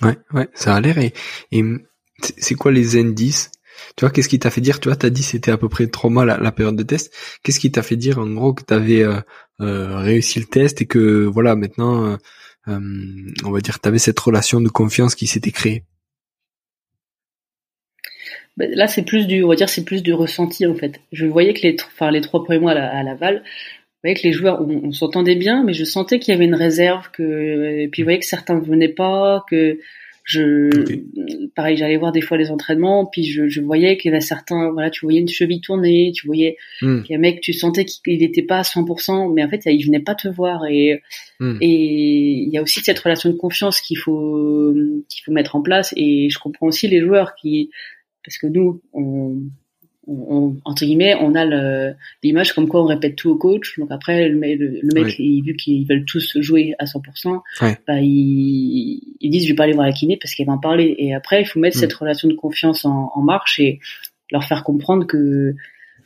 Ouais, 0.03 0.17
ouais, 0.33 0.49
ça 0.55 0.75
a 0.75 0.81
l'air. 0.81 0.99
Et, 0.99 1.13
et 1.53 1.63
c'est 2.39 2.55
quoi 2.55 2.73
les 2.73 2.97
indices? 2.99 3.51
Tu 3.97 4.05
vois, 4.05 4.11
qu'est-ce 4.11 4.29
qui 4.29 4.39
t'a 4.39 4.51
fait 4.51 4.61
dire? 4.61 4.81
Tu 4.81 4.89
vois, 4.89 4.97
t'as 4.97 5.11
dit 5.11 5.23
c'était 5.23 5.51
à 5.51 5.59
peu 5.59 5.69
près 5.69 5.87
trois 5.89 6.11
mois 6.11 6.25
la, 6.25 6.53
période 6.53 6.77
de 6.77 6.83
test. 6.83 7.13
Qu'est-ce 7.43 7.61
qui 7.61 7.73
t'a 7.73 7.83
fait 7.83 7.97
dire 7.97 8.19
en 8.19 8.29
gros 8.29 8.55
que 8.55 8.63
t'avais 8.63 9.03
euh, 9.03 9.21
euh, 9.61 9.97
réussi 9.99 10.39
le 10.39 10.47
test 10.47 10.83
et 10.83 10.87
que 10.87 11.25
voilà 11.25 11.57
maintenant, 11.57 12.17
euh, 12.69 12.79
on 13.45 13.51
va 13.51 13.61
dire, 13.61 13.81
t'avais 13.81 13.99
cette 13.99 14.19
relation 14.21 14.61
de 14.61 14.69
confiance 14.69 15.15
qui 15.15 15.27
s'était 15.27 15.51
créée? 15.51 15.85
Là, 18.57 18.87
c'est 18.87 19.05
plus 19.05 19.27
du, 19.27 19.43
on 19.43 19.49
va 19.49 19.55
dire, 19.57 19.69
c'est 19.69 19.85
plus 19.85 20.03
du 20.03 20.13
ressenti 20.13 20.67
en 20.67 20.75
fait. 20.75 21.01
Je 21.13 21.27
voyais 21.27 21.55
que 21.55 21.63
les, 21.63 21.77
enfin, 21.87 22.11
les 22.11 22.21
trois 22.21 22.45
premiers 22.45 22.61
mois 22.61 22.73
à, 22.73 23.03
Laval, 23.03 23.43
je 23.45 24.09
voyais 24.09 24.17
que 24.17 24.27
les 24.27 24.33
joueurs, 24.33 24.61
on, 24.61 24.93
s'entendait 24.93 25.35
bien, 25.35 25.65
mais 25.65 25.73
je 25.73 25.85
sentais 25.85 26.19
qu'il 26.19 26.33
y 26.33 26.37
avait 26.37 26.45
une 26.45 26.55
réserve, 26.55 27.11
que, 27.11 27.81
et 27.81 27.89
puis 27.89 28.03
je 28.03 28.05
voyais 28.05 28.19
que 28.19 28.27
certains 28.27 28.59
venaient 28.61 28.89
pas, 28.89 29.45
que 29.49 29.79
je, 30.25 30.71
pareil, 31.55 31.77
j'allais 31.77 31.99
voir 31.99 32.11
des 32.11 32.23
fois 32.23 32.39
les 32.39 32.51
entraînements, 32.51 33.05
puis 33.05 33.25
je, 33.25 33.47
je 33.49 33.61
voyais 33.61 33.99
qu'il 33.99 34.11
y 34.11 34.15
avait 34.15 34.23
certains, 34.23 34.71
voilà, 34.73 34.89
tu 34.89 35.05
voyais 35.05 35.21
une 35.21 35.29
cheville 35.29 35.61
tournée, 35.61 36.13
tu 36.15 36.27
voyais 36.27 36.57
Hmm. 36.81 37.03
qu'il 37.03 37.13
y 37.13 37.15
a 37.15 37.19
un 37.19 37.21
mec, 37.21 37.43
tu 37.43 37.53
sentais 37.53 37.85
qu'il 37.85 38.19
n'était 38.19 38.43
pas 38.43 38.59
à 38.59 38.63
100%, 38.63 39.33
mais 39.35 39.45
en 39.45 39.51
fait, 39.51 39.63
il 39.67 39.85
venait 39.85 40.01
pas 40.01 40.15
te 40.15 40.29
voir. 40.29 40.65
Et 40.67 41.03
Hmm. 41.41 41.59
et 41.61 41.67
il 41.67 42.49
y 42.49 42.57
a 42.57 42.63
aussi 42.63 42.81
cette 42.81 42.99
relation 43.01 43.29
de 43.29 43.37
confiance 43.37 43.81
qu'il 43.81 43.99
faut 43.99 44.73
qu'il 45.11 45.25
faut 45.25 45.33
mettre 45.33 45.57
en 45.57 45.63
place. 45.63 45.93
Et 45.97 46.31
je 46.31 46.39
comprends 46.39 46.69
aussi 46.69 46.89
les 46.89 47.01
joueurs 47.01 47.35
qui, 47.35 47.71
parce 48.25 48.39
que 48.39 48.47
nous, 48.47 48.81
on, 48.93 49.37
on, 50.07 50.57
entre 50.65 50.85
guillemets, 50.85 51.15
on 51.21 51.35
a 51.35 51.45
l'image 52.23 52.53
comme 52.53 52.69
quoi 52.69 52.83
on 52.83 52.87
répète 52.87 53.17
tout 53.17 53.31
au 53.31 53.37
coach. 53.37 53.79
Donc 53.79 53.91
après, 53.91 54.29
le, 54.29 54.37
mec- 54.39 54.59
le, 54.59 54.81
le 54.83 54.95
mec, 54.95 55.07
Oui. 55.07 55.15
il- 55.19 55.43
vu 55.43 55.57
qu'ils 55.57 55.87
veulent 55.87 56.05
tous 56.05 56.39
jouer 56.41 56.75
à 56.79 56.85
100%, 56.85 57.41
Ouais. 57.63 57.79
bah, 57.87 58.01
ils, 58.01 59.01
ils 59.21 59.31
disent 59.31 59.45
je 59.45 59.49
vais 59.49 59.55
pas 59.55 59.65
aller 59.65 59.73
voir 59.73 59.87
la 59.87 59.93
kiné 59.93 60.17
parce 60.21 60.35
qu'elle 60.35 60.47
va 60.47 60.53
en 60.55 60.59
parler. 60.59 60.95
Et 60.99 61.15
après, 61.15 61.41
il 61.43 61.47
faut 61.47 61.59
mettre 61.61 61.77
Mm. 61.77 61.81
cette 61.81 61.93
relation 61.95 62.29
de 62.29 62.35
confiance 62.35 62.85
en, 62.85 63.11
en 63.15 63.23
marche 63.23 63.59
et 63.61 63.81
leur 64.31 64.45
faire 64.45 64.63
comprendre 64.65 65.07
que 65.07 65.55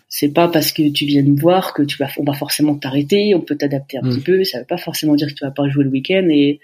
c'est 0.09 0.33
pas 0.33 0.49
parce 0.49 0.73
que 0.73 0.89
tu 0.91 1.05
viens 1.05 1.23
nous 1.23 1.37
voir 1.37 1.75
que 1.75 1.83
tu 1.83 1.99
vas, 1.99 2.09
on 2.19 2.25
va 2.25 2.33
forcément 2.33 2.75
t'arrêter. 2.77 3.35
On 3.35 3.41
peut 3.41 3.57
t'adapter 3.57 3.99
un 3.99 4.03
Mm. 4.03 4.09
petit 4.11 4.21
peu. 4.21 4.45
Ça 4.45 4.61
veut 4.61 4.65
pas 4.65 4.79
forcément 4.79 5.15
dire 5.17 5.29
que 5.29 5.35
tu 5.35 5.45
vas 5.45 5.51
pas 5.51 5.69
jouer 5.69 5.85
le 5.85 5.91
week-end. 5.91 6.27
Et, 6.31 6.61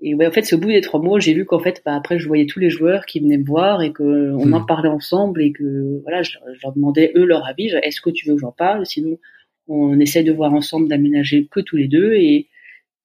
et 0.00 0.14
ouais, 0.14 0.26
en 0.26 0.30
fait, 0.30 0.42
c'est 0.42 0.54
au 0.54 0.58
bout 0.58 0.68
des 0.68 0.80
trois 0.80 1.00
mois, 1.00 1.18
j'ai 1.18 1.34
vu 1.34 1.44
qu'en 1.44 1.58
fait, 1.58 1.82
bah, 1.84 1.94
après, 1.94 2.18
je 2.18 2.26
voyais 2.28 2.46
tous 2.46 2.60
les 2.60 2.70
joueurs 2.70 3.04
qui 3.06 3.18
venaient 3.20 3.38
me 3.38 3.44
voir 3.44 3.82
et 3.82 3.92
que 3.92 4.02
on 4.32 4.46
Mm. 4.46 4.54
en 4.54 4.64
parlait 4.64 4.88
ensemble 4.88 5.42
et 5.42 5.52
que 5.52 6.00
voilà, 6.02 6.22
je, 6.22 6.32
leur- 6.38 6.54
je 6.54 6.60
leur 6.62 6.72
demandais 6.72 7.12
eux 7.16 7.24
leur 7.24 7.44
avis. 7.46 7.68
Est-ce 7.82 8.00
que 8.00 8.10
tu 8.10 8.28
veux 8.28 8.34
que 8.34 8.40
j'en 8.40 8.52
parle? 8.52 8.86
Sinon, 8.86 9.18
on 9.66 9.98
essaie 10.00 10.22
de 10.22 10.32
voir 10.32 10.52
ensemble 10.54 10.88
d'aménager 10.88 11.46
que 11.50 11.60
tous 11.60 11.76
les 11.76 11.88
deux. 11.88 12.14
Et 12.14 12.46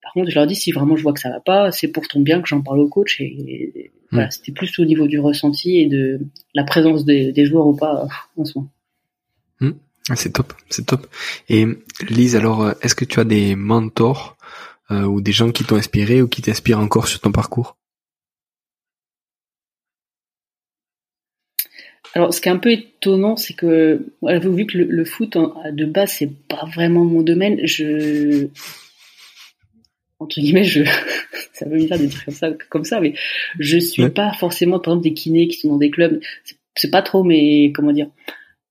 par 0.01 0.13
contre, 0.13 0.29
je 0.29 0.35
leur 0.35 0.45
dis 0.47 0.55
si 0.55 0.71
vraiment 0.71 0.95
je 0.95 1.03
vois 1.03 1.13
que 1.13 1.19
ça 1.19 1.29
va 1.29 1.39
pas, 1.39 1.71
c'est 1.71 1.87
pour 1.87 2.07
ton 2.07 2.19
bien 2.21 2.41
que 2.41 2.47
j'en 2.47 2.61
parle 2.61 2.79
au 2.79 2.87
coach. 2.87 3.19
Et, 3.21 3.25
et 3.25 3.91
voilà, 4.11 4.29
c'était 4.29 4.51
plus 4.51 4.77
au 4.79 4.85
niveau 4.85 5.07
du 5.07 5.19
ressenti 5.19 5.79
et 5.79 5.87
de 5.87 6.19
la 6.53 6.63
présence 6.63 7.05
des, 7.05 7.31
des 7.31 7.45
joueurs 7.45 7.65
ou 7.67 7.75
pas 7.75 8.07
en 8.37 8.45
ce 8.45 8.57
moment. 8.59 8.69
Ah, 10.09 10.17
c'est 10.17 10.31
top, 10.33 10.51
c'est 10.69 10.85
top. 10.85 11.07
Et 11.47 11.65
Lise, 12.09 12.35
alors, 12.35 12.61
euh, 12.61 12.71
est-ce 12.81 12.93
que 12.93 13.05
tu 13.05 13.21
as 13.21 13.23
des 13.23 13.55
mentors 13.55 14.35
euh, 14.91 15.03
ou 15.03 15.21
des 15.21 15.31
gens 15.31 15.51
qui 15.51 15.63
t'ont 15.65 15.75
inspiré 15.75 16.21
ou 16.21 16.27
qui 16.27 16.41
t'inspirent 16.41 16.79
encore 16.79 17.07
sur 17.07 17.19
ton 17.19 17.31
parcours? 17.31 17.77
Alors, 22.15 22.33
ce 22.33 22.41
qui 22.41 22.49
est 22.49 22.51
un 22.51 22.57
peu 22.57 22.71
étonnant, 22.71 23.35
c'est 23.37 23.53
que, 23.53 24.05
voilà, 24.21 24.39
vous 24.39 24.53
vu 24.53 24.65
que 24.67 24.77
le, 24.77 24.85
le 24.85 25.05
foot 25.05 25.35
en- 25.35 25.53
de 25.71 25.85
base, 25.85 26.11
c'est 26.13 26.29
pas 26.47 26.65
vraiment 26.75 27.03
mon 27.05 27.21
domaine, 27.23 27.59
je, 27.65 28.47
entre 30.19 30.39
guillemets, 30.39 30.63
je, 30.63 30.83
ça 31.53 31.67
veut 31.67 31.77
dire 31.79 31.97
de 31.99 32.05
dire 32.05 32.25
comme 32.25 32.33
ça, 32.33 32.51
comme 32.69 32.83
ça, 32.85 32.99
mais 33.01 33.13
je 33.59 33.77
suis 33.77 34.03
Ouais. 34.03 34.09
pas 34.09 34.33
forcément, 34.33 34.79
par 34.79 34.93
exemple, 34.93 35.03
des 35.03 35.13
kinés 35.13 35.47
qui 35.47 35.59
sont 35.59 35.69
dans 35.69 35.77
des 35.77 35.91
clubs. 35.91 36.19
C'est- 36.75 36.89
pas 36.91 37.01
trop 37.03 37.23
mes, 37.23 37.71
comment 37.71 37.91
dire, 37.93 38.09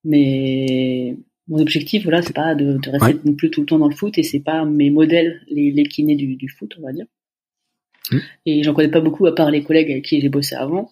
mais 0.04 1.16
mon 1.48 1.58
objectif, 1.58 2.04
voilà, 2.04 2.22
c'est 2.22 2.34
pas 2.34 2.54
de, 2.54 2.78
de 2.78 2.90
rester 2.90 3.14
Ouais. 3.14 3.20
non 3.24 3.34
plus 3.34 3.50
tout 3.50 3.60
le 3.60 3.66
temps 3.66 3.78
dans 3.78 3.88
le 3.88 3.94
foot 3.94 4.16
et 4.18 4.22
c'est 4.22 4.40
pas 4.40 4.64
mes 4.64 4.90
modèles, 4.90 5.42
les, 5.48 5.70
les 5.72 5.84
kinés 5.84 6.16
du, 6.16 6.36
du 6.36 6.48
foot, 6.48 6.74
on 6.78 6.82
va 6.82 6.92
dire. 6.92 7.06
Mm. 8.10 8.18
Et 8.46 8.62
j'en 8.62 8.74
connais 8.74 8.90
pas 8.90 9.00
beaucoup 9.00 9.26
à 9.26 9.34
part 9.34 9.50
les 9.50 9.62
collègues 9.62 9.90
avec 9.90 10.04
qui 10.04 10.20
j'ai 10.20 10.28
bossé 10.28 10.54
avant. 10.54 10.90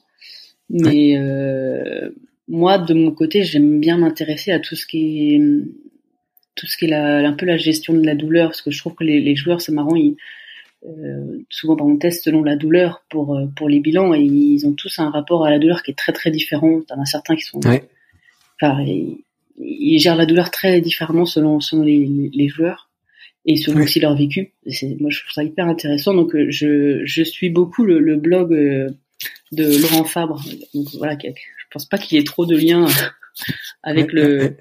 Mais 0.69 1.17
euh, 1.19 2.11
moi, 2.49 2.79
de 2.79 2.95
mon 2.95 3.11
côté, 3.13 3.43
j'aime 3.45 3.81
bien 3.81 3.97
m'intéresser 3.99 4.53
à 4.53 4.61
tout 4.61 4.77
ce 4.77 4.87
qui 4.87 5.35
est 5.35 5.41
tout 6.57 6.67
ce 6.67 6.77
qui 6.77 6.85
est 6.87 6.89
la, 6.89 7.19
un 7.27 7.33
peu 7.33 7.47
la 7.47 7.57
gestion 7.57 7.95
de 7.95 8.05
la 8.05 8.15
douleur, 8.15 8.49
parce 8.51 8.61
que 8.63 8.71
je 8.71 8.79
trouve 8.79 8.95
que 8.95 9.05
les, 9.05 9.21
les 9.21 9.35
joueurs, 9.37 9.61
c'est 9.61 9.73
marrant, 9.73 9.95
ils, 9.97 10.17
euh, 10.87 11.39
souvent 11.49 11.75
bah, 11.77 11.85
on 11.85 11.97
teste 11.97 12.25
selon 12.25 12.43
la 12.43 12.57
douleur 12.57 13.05
pour 13.09 13.37
euh, 13.37 13.47
pour 13.57 13.69
les 13.69 13.81
bilans 13.81 14.15
et 14.15 14.21
ils 14.21 14.67
ont 14.67 14.73
tous 14.73 14.99
un 14.99 15.11
rapport 15.11 15.45
à 15.45 15.51
la 15.51 15.59
douleur 15.59 15.83
qui 15.83 15.91
est 15.93 15.95
très 15.95 16.13
très 16.13 16.31
différent. 16.31 16.81
T'en 16.83 17.01
as 17.01 17.07
certains 17.07 17.37
qui 17.37 17.43
sont, 17.43 17.61
Ouais. 17.67 17.85
enfin, 18.61 18.83
ils, 18.83 19.25
ils 19.62 19.99
gèrent 19.99 20.16
la 20.16 20.27
douleur 20.27 20.51
très 20.51 20.81
différemment 20.81 21.27
selon 21.27 21.61
selon 21.61 21.83
les, 21.83 22.31
les, 22.33 22.49
joueurs 22.49 22.90
et 23.46 23.57
selon 23.57 23.83
aussi 23.83 24.01
leur 24.01 24.16
vécu. 24.16 24.53
Et 24.66 24.73
moi, 25.01 25.11
je 25.11 25.20
trouve 25.20 25.33
ça 25.33 25.44
hyper 25.44 25.66
intéressant. 25.66 26.14
Donc, 26.14 26.35
euh, 26.35 26.46
je 26.51 27.03
je 27.05 27.23
suis 27.23 27.51
beaucoup 27.51 27.85
le, 27.85 27.99
le 27.99 28.16
blog 28.16 28.53
euh, 28.53 28.90
de 29.53 29.64
Laurent 29.83 30.05
Fabre. 30.05 30.42
Donc 30.75 30.87
voilà, 30.99 31.16
je 31.23 31.31
pense 31.70 31.87
pas 31.87 31.99
qu'il 31.99 32.18
y 32.18 32.20
ait 32.20 32.25
trop 32.25 32.46
de 32.46 32.57
liens 32.57 32.87
avec 33.83 34.12
le 34.12 34.57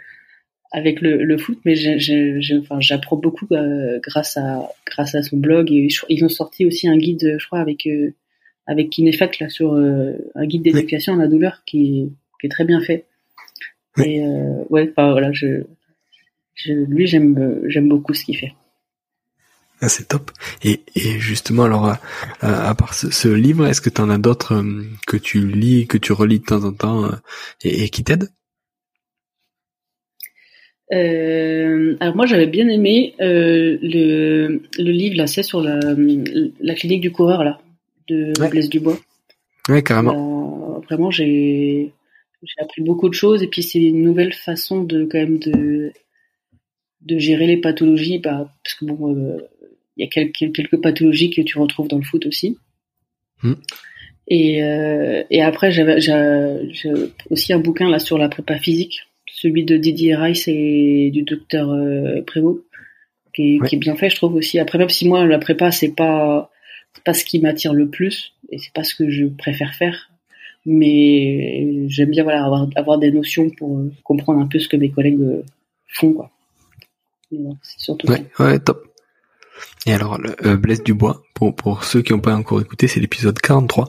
avec 0.71 1.01
le, 1.01 1.23
le 1.23 1.37
foot, 1.37 1.57
mais 1.65 1.73
j'apprends 1.75 3.17
beaucoup 3.17 3.47
euh, 3.51 3.99
grâce 4.03 4.37
à 4.37 4.69
grâce 4.85 5.15
à 5.15 5.23
son 5.23 5.37
blog. 5.37 5.71
Et 5.71 5.89
je- 5.89 6.05
ils 6.09 6.23
ont 6.23 6.29
sorti 6.29 6.65
aussi 6.65 6.87
un 6.87 6.97
guide, 6.97 7.37
je 7.39 7.45
crois, 7.45 7.59
avec 7.59 7.87
euh, 7.87 8.13
avec 8.67 8.89
Kinefac 8.91 9.39
là 9.39 9.49
sur 9.49 9.73
euh, 9.73 10.13
un 10.35 10.45
guide 10.45 10.63
d'éducation 10.63 11.13
à 11.15 11.17
la 11.17 11.27
douleur 11.27 11.63
qui 11.65 12.11
qui 12.39 12.47
est 12.47 12.49
très 12.49 12.65
bien 12.65 12.81
fait. 12.81 13.05
Et 14.05 14.23
euh, 14.23 14.63
ouais, 14.69 14.89
enfin 14.91 15.11
voilà, 15.11 15.31
je, 15.31 15.63
je 16.55 16.73
lui 16.73 17.07
j'aime 17.07 17.37
euh, 17.37 17.61
j'aime 17.67 17.89
beaucoup 17.89 18.13
ce 18.13 18.23
qu'il 18.25 18.37
fait. 18.37 18.53
Ah, 19.81 19.87
c'est 19.87 20.09
top. 20.09 20.31
Et, 20.63 20.81
et 20.95 21.19
justement, 21.19 21.63
alors, 21.63 21.87
euh, 21.87 21.93
à 22.41 22.75
part 22.75 22.93
ce, 22.93 23.09
ce 23.11 23.29
livre, 23.29 23.65
est-ce 23.65 23.79
que 23.79 23.89
tu 23.89 24.01
en 24.01 24.09
as 24.09 24.17
d'autres 24.17 24.55
euh, 24.55 24.83
que 25.07 25.15
tu 25.15 25.47
lis, 25.47 25.87
que 25.87 25.97
tu 25.97 26.11
relis 26.11 26.39
de 26.39 26.45
temps 26.45 26.65
en 26.65 26.73
temps 26.73 27.05
euh, 27.05 27.15
et, 27.63 27.83
et 27.83 27.89
qui 27.89 28.03
t'aident? 28.03 28.29
Euh, 30.91 31.95
alors 31.99 32.15
moi 32.15 32.25
j'avais 32.25 32.47
bien 32.47 32.67
aimé 32.67 33.13
le, 33.19 34.59
le 34.77 34.91
livre 34.91 35.17
là, 35.17 35.27
c'est 35.27 35.43
sur 35.43 35.61
la, 35.61 35.79
la 36.59 36.73
clinique 36.73 37.01
du 37.01 37.11
coureur 37.11 37.43
là 37.43 37.61
de 38.07 38.33
Ouais. 38.39 38.49
Blaise 38.49 38.69
Dubois. 38.69 38.97
Ouais, 39.69 39.83
carrément. 39.83 40.81
Vraiment, 40.89 41.11
j'ai 41.11 41.93
j'ai 42.43 42.61
appris 42.63 42.81
beaucoup 42.81 43.09
de 43.09 43.13
choses 43.13 43.43
et 43.43 43.47
puis 43.47 43.63
c'est 43.63 43.81
une 43.81 44.01
nouvelle 44.01 44.33
façon 44.33 44.83
de 44.83 45.05
quand 45.05 45.17
même 45.19 45.39
de 45.39 45.91
de 47.01 47.17
gérer 47.17 47.47
les 47.47 47.57
pathologies, 47.57 48.19
bah, 48.19 48.53
parce 48.63 48.75
que 48.75 48.85
bon, 48.85 49.15
euh, 49.15 49.37
il 49.95 50.03
y 50.03 50.07
a 50.07 50.09
quelques 50.09 50.53
quelques 50.53 50.81
pathologies 50.81 51.29
que 51.29 51.41
tu 51.41 51.57
retrouves 51.57 51.87
dans 51.87 51.97
le 51.97 52.03
foot 52.03 52.25
aussi. 52.25 52.57
Hmm. 53.41 53.53
Et 54.27 54.63
euh, 54.63 55.23
et 55.29 55.41
après 55.41 55.71
j'avais 55.71 55.99
j'ai 56.01 56.91
aussi 57.29 57.53
un 57.53 57.59
bouquin 57.59 57.89
là 57.89 57.99
sur 57.99 58.17
la 58.17 58.29
prépa 58.29 58.57
physique, 58.59 59.01
celui 59.27 59.63
de 59.63 59.77
Didier 59.77 60.15
Rice 60.15 60.47
et 60.47 61.09
du 61.11 61.23
docteur 61.23 61.71
euh, 61.71 62.21
Prévost, 62.21 62.63
qui 63.33 63.55
est, 63.55 63.59
Ouais. 63.61 63.67
qui 63.67 63.75
est 63.75 63.79
bien 63.79 63.95
fait, 63.95 64.09
je 64.09 64.15
trouve 64.17 64.35
aussi. 64.35 64.59
Après 64.59 64.77
même 64.77 64.89
si 64.89 65.07
moi 65.07 65.25
la 65.25 65.39
prépa 65.39 65.71
c'est 65.71 65.95
pas 65.95 66.51
pas 67.05 67.13
ce 67.13 67.23
qui 67.23 67.39
m'attire 67.39 67.73
le 67.73 67.89
plus 67.89 68.33
et 68.49 68.57
c'est 68.57 68.73
pas 68.73 68.83
ce 68.83 68.93
que 68.95 69.09
je 69.09 69.25
préfère 69.25 69.73
faire 69.73 70.09
mais 70.65 71.85
j'aime 71.87 72.11
bien 72.11 72.23
voilà 72.23 72.45
avoir, 72.45 72.67
avoir 72.75 72.97
des 72.99 73.11
notions 73.11 73.49
pour 73.51 73.77
euh, 73.79 73.91
comprendre 74.03 74.39
un 74.41 74.47
peu 74.47 74.59
ce 74.59 74.67
que 74.67 74.77
mes 74.77 74.91
collègues 74.91 75.21
euh, 75.21 75.43
font 75.87 76.13
quoi 76.13 76.31
c'est 77.31 77.79
surtout 77.79 78.07
ça. 78.07 78.13
Ouais, 78.13 78.25
ouais, 78.39 78.59
top. 78.59 78.85
Et 79.85 79.93
alors, 79.93 80.17
le, 80.19 80.35
euh, 80.47 80.57
Blaise 80.57 80.81
Dubois, 80.83 81.21
pour, 81.35 81.55
pour 81.55 81.83
ceux 81.83 82.01
qui 82.01 82.11
n'ont 82.11 82.19
pas 82.19 82.35
encore 82.35 82.59
écouté, 82.59 82.87
c'est 82.87 82.99
l'épisode 82.99 83.39
43 83.39 83.87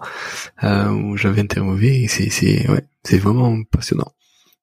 euh, 0.63 0.91
où 0.91 1.17
j'avais 1.17 1.41
interviewé 1.41 2.03
et 2.03 2.09
c'est 2.09 2.29
c'est 2.29 2.69
ouais, 2.71 2.85
c'est 3.03 3.19
vraiment 3.19 3.63
passionnant. 3.65 4.13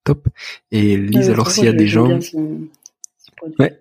Top. 0.04 0.28
Et 0.72 0.96
Lise, 0.96 1.28
Ouais, 1.28 1.34
alors 1.34 1.50
s'il 1.50 1.66
y 1.66 1.68
a 1.70 1.74
des 1.74 1.88
gens, 1.88 2.22
son- 2.22 2.68
son. 3.18 3.54
Ouais. 3.58 3.80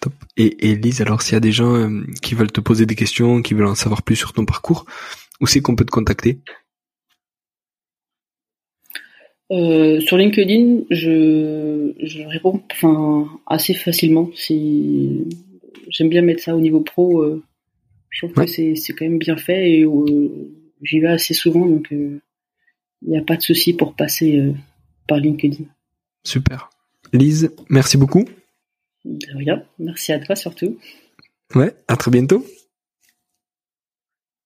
top. 0.00 0.12
Et, 0.36 0.70
et 0.70 0.76
Lise, 0.76 1.00
alors 1.00 1.22
s'il 1.22 1.32
y 1.34 1.36
a 1.36 1.40
des 1.40 1.52
gens 1.52 1.74
euh, 1.74 2.04
qui 2.22 2.34
veulent 2.34 2.52
te 2.52 2.60
poser 2.60 2.86
des 2.86 2.94
questions, 2.94 3.42
qui 3.42 3.54
veulent 3.54 3.66
en 3.66 3.74
savoir 3.74 4.02
plus 4.02 4.16
sur 4.16 4.32
ton 4.32 4.44
parcours, 4.44 4.86
où 5.40 5.46
c'est 5.46 5.60
qu'on 5.60 5.76
peut 5.76 5.84
te 5.84 5.90
contacter? 5.90 6.38
Euh, 9.52 10.00
sur 10.00 10.16
LinkedIn, 10.16 10.82
je, 10.90 11.92
je 12.02 12.22
réponds 12.22 12.62
enfin 12.72 13.28
assez 13.46 13.74
facilement. 13.74 14.30
Si 14.34 15.24
j'aime 15.88 16.08
bien 16.08 16.22
mettre 16.22 16.42
ça 16.42 16.56
au 16.56 16.60
niveau 16.60 16.80
pro, 16.80 17.22
euh, 17.22 17.42
je 18.10 18.26
trouve 18.26 18.36
Ouais. 18.38 18.46
que 18.46 18.74
c'est 18.74 18.92
quand 18.92 19.04
même 19.04 19.18
bien 19.18 19.36
fait 19.36 19.70
et 19.70 19.84
euh, 19.84 20.50
j'y 20.82 20.98
vais 21.00 21.08
assez 21.08 21.32
souvent, 21.34 21.64
donc 21.64 21.88
il 21.92 22.20
n'y 23.06 23.18
a 23.18 23.22
pas 23.22 23.36
de 23.36 23.42
souci 23.42 23.72
pour 23.72 23.94
passer 23.94 24.52
par 25.06 25.18
LinkedIn. 25.18 25.64
Super. 26.24 26.70
Lise, 27.12 27.52
merci 27.68 27.96
beaucoup. 27.96 28.24
De 29.04 29.26
rien. 29.36 29.62
Merci 29.78 30.12
à 30.12 30.18
toi 30.18 30.34
surtout. 30.34 30.76
Ouais, 31.54 31.72
à 31.86 31.96
très 31.96 32.10
bientôt. 32.10 32.44